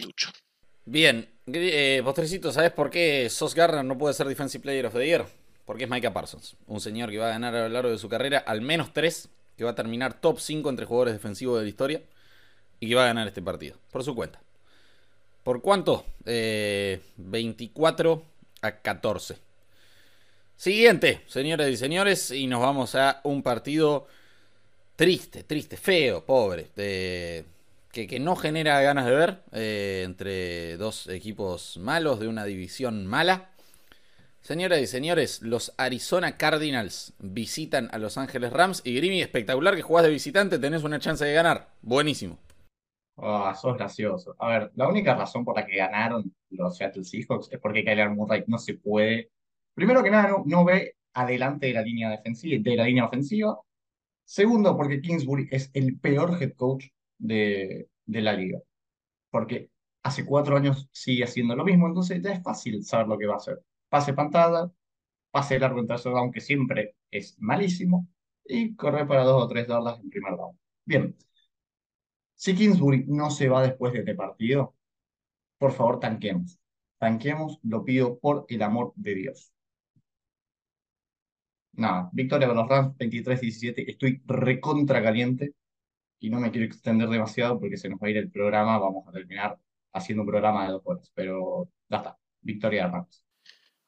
[0.00, 0.30] Lucho.
[0.90, 5.04] Bien, eh, postrecito, ¿sabes por qué Sos Garner no puede ser Defensive Player of the
[5.04, 5.26] Year?
[5.66, 8.08] Porque es Micah Parsons, un señor que va a ganar a lo largo de su
[8.08, 9.28] carrera al menos 3,
[9.58, 12.00] que va a terminar top 5 entre jugadores defensivos de la historia
[12.80, 14.40] y que va a ganar este partido, por su cuenta.
[15.42, 16.06] ¿Por cuánto?
[16.24, 18.22] Eh, 24
[18.62, 19.36] a 14.
[20.56, 24.06] Siguiente, señoras y señores, y nos vamos a un partido
[24.96, 26.70] triste, triste, feo, pobre,
[28.06, 33.50] que, no genera ganas de ver eh, entre dos equipos malos de una división mala.
[34.40, 39.82] Señoras y señores, los Arizona Cardinals visitan a Los Ángeles Rams y Grimy, espectacular que
[39.82, 41.68] jugás de visitante, tenés una chance de ganar.
[41.82, 42.38] Buenísimo.
[43.16, 44.36] Oh, sos gracioso.
[44.38, 48.10] A ver, la única razón por la que ganaron los Seattle Seahawks es porque Kyler
[48.10, 49.30] Murray no se puede.
[49.74, 53.58] Primero que nada, no, no ve adelante de la línea defensiva, de la línea ofensiva.
[54.24, 56.86] Segundo, porque Kingsbury es el peor head coach
[57.18, 58.60] de, de la liga.
[59.30, 59.70] Porque
[60.02, 63.34] hace cuatro años sigue haciendo lo mismo, entonces ya es fácil saber lo que va
[63.34, 63.62] a hacer.
[63.88, 64.70] Pase pantalla,
[65.30, 68.08] pase largo en tercer down, que siempre es malísimo,
[68.44, 70.58] y correr para dos o tres yardas en primer down.
[70.84, 71.16] Bien.
[72.34, 74.74] Si Kingsbury no se va después de este partido,
[75.58, 76.58] por favor tanquemos.
[76.98, 79.52] Tanquemos, lo pido por el amor de Dios.
[81.72, 83.84] Nada, victoria para los Rams 23-17.
[83.88, 85.54] Estoy recontra caliente
[86.20, 88.78] y no me quiero extender demasiado porque se nos va a ir el programa.
[88.78, 89.56] Vamos a terminar
[89.92, 92.18] haciendo un programa de dos horas, pero ya está.
[92.40, 93.24] Victoria de Rams.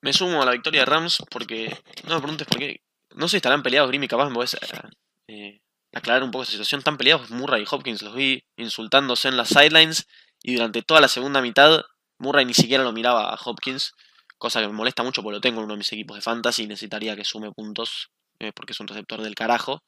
[0.03, 1.77] Me sumo a la victoria de Rams porque.
[2.07, 2.81] No me preguntes por qué.
[3.15, 4.91] No sé si estarán peleados Grim y capaz me a.
[5.29, 5.61] Eh,
[5.93, 6.83] aclarar un poco esa situación.
[6.83, 10.07] Tan peleados Murray y Hopkins, los vi insultándose en las sidelines
[10.43, 11.83] y durante toda la segunda mitad
[12.19, 13.95] Murray ni siquiera lo miraba a Hopkins,
[14.39, 16.65] cosa que me molesta mucho porque lo tengo en uno de mis equipos de fantasy
[16.65, 19.83] y necesitaría que sume puntos eh, porque es un receptor del carajo.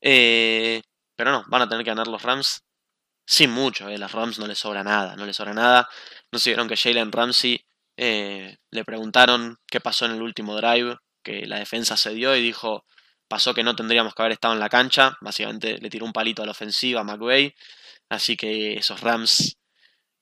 [0.00, 0.82] Eh,
[1.18, 2.62] pero no, van a tener que ganar los Rams
[3.26, 3.88] sin mucho.
[3.88, 3.98] Eh.
[3.98, 5.88] Las Rams no les sobra nada, no les sobra nada.
[6.30, 7.60] No se vieron que Jalen Ramsey
[7.96, 12.84] le preguntaron qué pasó en el último drive, que la defensa se dio y dijo,
[13.26, 15.18] pasó que no tendríamos que haber estado en la cancha.
[15.20, 17.52] Básicamente le tiró un palito a la ofensiva a McVay.
[18.08, 19.58] Así que esos Rams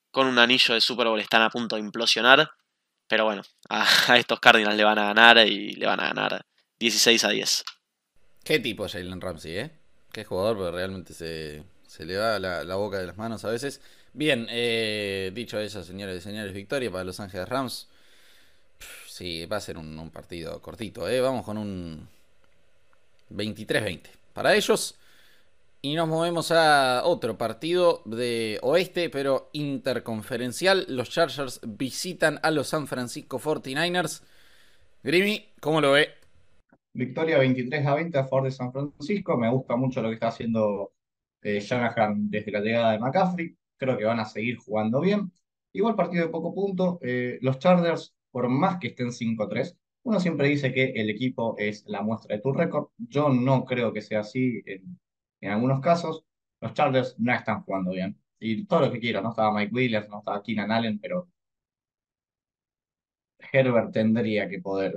[0.09, 2.49] con un anillo de Super Bowl están a punto de implosionar.
[3.07, 6.43] Pero bueno, a, estos Cardinals le van a ganar y le van a ganar
[6.79, 7.63] 16 a 10.
[8.43, 9.86] Qué tipo Jalen Ramsey, ¿eh?
[10.17, 11.63] Qué jugador, pero realmente se,
[12.03, 13.81] le va la, boca de las manos a veces.
[14.13, 17.87] Bien, eh, dicho eso, señores y señores, victoria para Los Ángeles Rams.
[19.07, 21.21] Sí, va a ser un, partido cortito, ¿eh?
[21.21, 22.09] Vamos con un
[23.29, 24.95] 23-20 para ellos.
[25.83, 30.87] Y nos movemos a otro partido de oeste, pero interconferencial.
[30.89, 34.23] Los Chargers visitan a los San Francisco 49ers.
[35.03, 36.15] Grimy, ¿cómo lo ve?
[36.97, 39.37] Victoria 23 a 20 a favor de San Francisco.
[39.37, 40.93] Me gusta mucho lo que está haciendo
[41.41, 43.55] eh, Shanahan desde la llegada de McCaffrey.
[43.77, 45.31] Creo que van a seguir jugando bien.
[45.73, 46.99] Igual partido de poco punto.
[47.03, 51.85] Eh, los Chargers, por más que estén 5-3, uno siempre dice que el equipo es
[51.87, 52.87] la muestra de tu récord.
[52.97, 56.25] Yo no creo que sea así en, algunos casos.
[56.61, 58.19] Los Chargers no están jugando bien.
[58.39, 61.29] Y todo lo que quiera, no estaba Mike Williams, no estaba Keenan Allen, pero
[63.51, 64.93] Herbert tendría que poder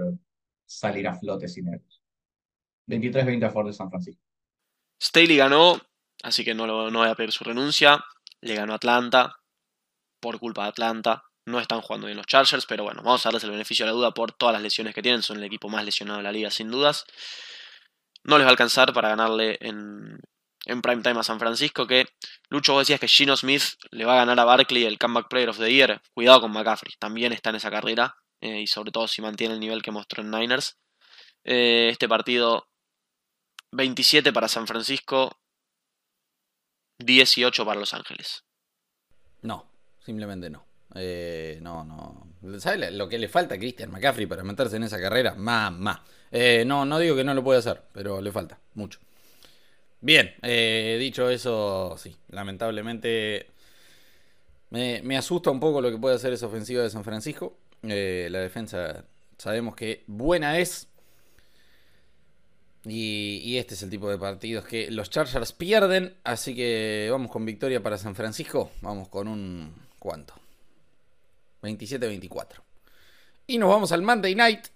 [0.71, 2.01] salir a flote sin ellos.
[2.87, 4.23] 23-20 a favor de San Francisco.
[5.03, 5.81] Staley ganó,
[6.23, 8.05] así que no, lo, no voy a pedir su renuncia.
[8.41, 9.37] Le ganó Atlanta,
[10.21, 11.25] por culpa de Atlanta.
[11.47, 13.97] No están jugando bien los Chargers, pero bueno, vamos a darles el beneficio de la
[13.97, 15.23] duda por todas las lesiones que tienen.
[15.23, 17.05] Son el equipo más lesionado de la liga, sin dudas.
[18.23, 20.21] No les va a alcanzar para ganarle en,
[20.66, 21.87] en prime time a San Francisco.
[21.87, 22.07] Que
[22.49, 25.49] Lucho, vos decías que Gino Smith le va a ganar a Barkley el Comeback Player
[25.49, 26.01] of the Year.
[26.14, 28.14] Cuidado con McCaffrey, también está en esa carrera.
[28.41, 30.78] Eh, y sobre todo si mantiene el nivel que mostró en Niners.
[31.45, 32.66] Eh, este partido
[33.72, 35.38] 27 para San Francisco,
[36.99, 38.45] 18 para Los Ángeles.
[39.43, 39.70] No,
[40.05, 40.64] simplemente no.
[40.95, 42.59] Eh, no, no.
[42.59, 45.34] ¿Sabes lo que le falta a Christian McCaffrey para meterse en esa carrera?
[45.34, 46.05] Mamá.
[46.66, 48.99] No, no digo que no lo puede hacer, pero le falta mucho.
[50.01, 50.34] Bien,
[50.99, 53.51] dicho eso, sí, lamentablemente
[54.70, 57.59] me, me, asusta un poco lo que puede hacer esa ofensiva de San Francisco.
[57.83, 59.05] La defensa
[59.39, 60.91] sabemos que buena es,
[62.85, 66.16] y, este es el tipo de partidos que los Chargers pierden.
[66.24, 68.70] Así que vamos con victoria para San Francisco.
[68.81, 69.74] Vamos con un.
[69.99, 70.35] ¿Cuánto?
[71.62, 72.62] 27-24.
[73.47, 74.68] Y nos vamos al Monday Night.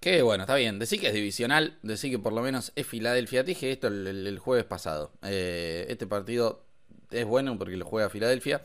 [0.00, 0.78] Que bueno, está bien.
[0.78, 1.78] Decí que es divisional.
[1.82, 3.44] Decí que por lo menos es Filadelfia.
[3.44, 5.12] Dije esto el, jueves pasado.
[5.22, 6.64] Eh, este partido
[7.10, 8.64] es bueno porque lo juega Filadelfia.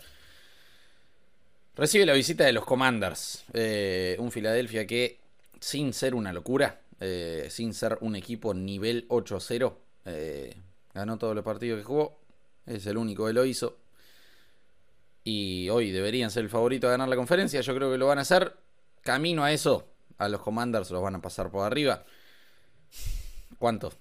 [1.76, 3.45] Recibe la visita de los Commanders.
[3.53, 5.19] Eh, un Filadelfia que,
[5.59, 9.74] sin ser una locura, eh, sin ser un equipo nivel 8-0.
[10.05, 10.55] Eh,
[10.93, 12.19] ganó todos los partidos que jugó.
[12.67, 13.80] Es el único que lo hizo.
[15.24, 17.61] Y hoy deberían ser el favorito a ganar la conferencia.
[17.61, 18.55] Yo creo que lo van a hacer.
[19.01, 19.88] Camino a eso.
[20.19, 22.05] A los Commanders los van a pasar por arriba.
[23.57, 23.91] ¿Cuánto?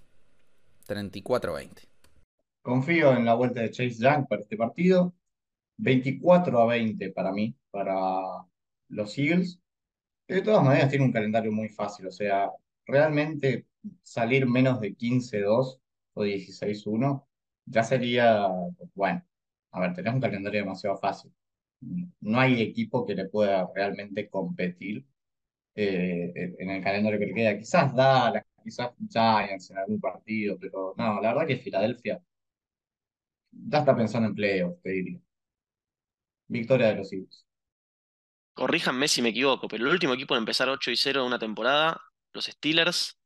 [0.89, 1.71] 34-20.
[2.61, 5.15] Confío en la vuelta de Chase Young para este partido.
[5.79, 8.47] 24 a 20 para mí, para
[8.89, 9.61] los Eagles.
[10.29, 12.07] De todas maneras, tiene un calendario muy fácil.
[12.09, 12.51] O sea,
[12.87, 13.67] realmente
[14.03, 15.81] salir menos de 15-2
[16.15, 17.27] o 16-1
[17.67, 18.49] ya sería,
[18.95, 19.25] bueno,
[19.73, 21.33] a ver, tenemos un calendario demasiado fácil.
[22.21, 25.05] No hay equipo que le pueda realmente competir
[25.75, 27.59] eh, en el calendario que le queda.
[27.59, 32.23] Quizás Dallas, quizás Giants en algún partido, pero no, la verdad que Filadelfia
[33.53, 35.21] ya está pensando en playoffs, te diría.
[36.49, 37.45] Victoria de los Eagles.
[38.55, 41.39] Corríjanme si me equivoco, pero el último equipo en empezar 8 y 0 de una
[41.39, 42.01] temporada
[42.33, 43.19] los Steelers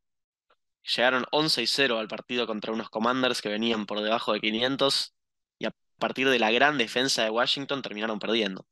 [0.83, 5.15] llegaron 11 y 0 al partido contra unos Commanders que venían por debajo de 500
[5.59, 8.67] y a partir de la gran defensa de Washington terminaron perdiendo.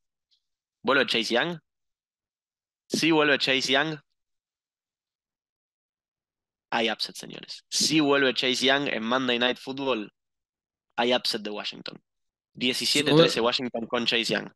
[0.82, 1.58] ¿Vuelve Chase Young?
[2.86, 3.98] Sí, vuelve Chase Young.
[6.70, 7.64] Hay upset, señores.
[7.68, 10.12] Si vuelve Chase Young en Monday Night Football.
[10.96, 12.02] Hay upset de Washington.
[12.54, 14.52] 17-13 Washington con Chase Young.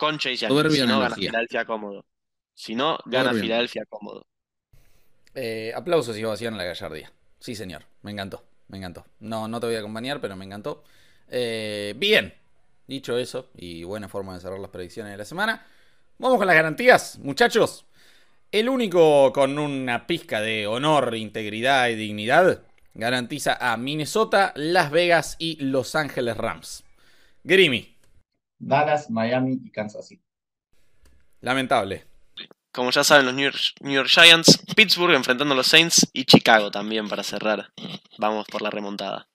[0.00, 0.70] Con Chase Young.
[0.70, 2.06] Si no, gana Filadelfia cómodo.
[2.54, 4.26] Si no, gana Filadelfia cómodo.
[5.34, 7.12] Eh, aplausos y ovación a la gallardía.
[7.38, 7.84] Sí, señor.
[8.00, 8.42] Me encantó.
[8.68, 9.04] Me encantó.
[9.18, 10.84] No, no te voy a acompañar, pero me encantó.
[11.28, 12.32] Eh, bien.
[12.86, 15.66] Dicho eso, y buena forma de cerrar las predicciones de la semana.
[16.16, 17.84] Vamos con las garantías, muchachos.
[18.50, 22.62] El único con una pizca de honor, integridad y dignidad
[22.94, 26.84] garantiza a Minnesota, Las Vegas y Los Ángeles Rams.
[27.44, 27.99] Grimy.
[28.60, 30.22] Dallas, Miami y Kansas City.
[31.40, 32.04] Lamentable.
[32.72, 36.24] Como ya saben los New York, New York Giants, Pittsburgh enfrentando a los Saints y
[36.24, 37.72] Chicago también para cerrar.
[38.18, 39.28] Vamos por la remontada.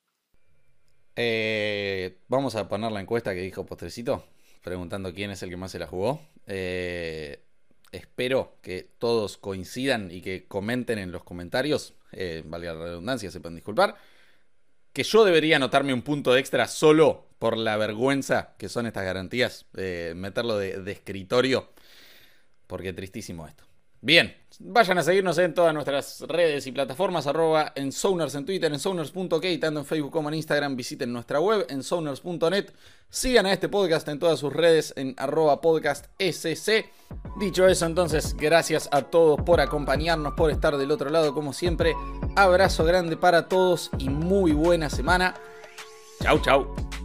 [1.18, 4.26] Eh, vamos a poner la encuesta que dijo Postrecito,
[4.64, 6.22] preguntando quién es el que más se la jugó.
[6.46, 7.44] Eh,
[7.92, 13.40] espero que todos coincidan y que comenten en los comentarios, eh, valga la redundancia, se
[13.40, 13.96] pueden disculpar,
[14.94, 19.66] que yo debería anotarme un punto extra solo por la vergüenza que son estas garantías,
[19.76, 21.70] eh, meterlo de, escritorio,
[22.68, 23.64] porque tristísimo esto.
[24.02, 28.72] Bien, vayan a seguirnos en todas nuestras redes y plataformas, arroba en Sounders en Twitter,
[28.72, 32.72] en Sounders.k, tanto en Facebook como en Instagram, visiten nuestra web en Sounders.net,
[33.10, 36.86] sigan a este podcast en todas sus redes en arroba podcast SC.
[37.40, 41.96] Dicho eso, entonces, gracias a todos por acompañarnos, por estar del otro lado, como siempre,
[42.36, 45.34] abrazo grande para todos y muy buena semana.
[46.22, 47.05] Chau, chau.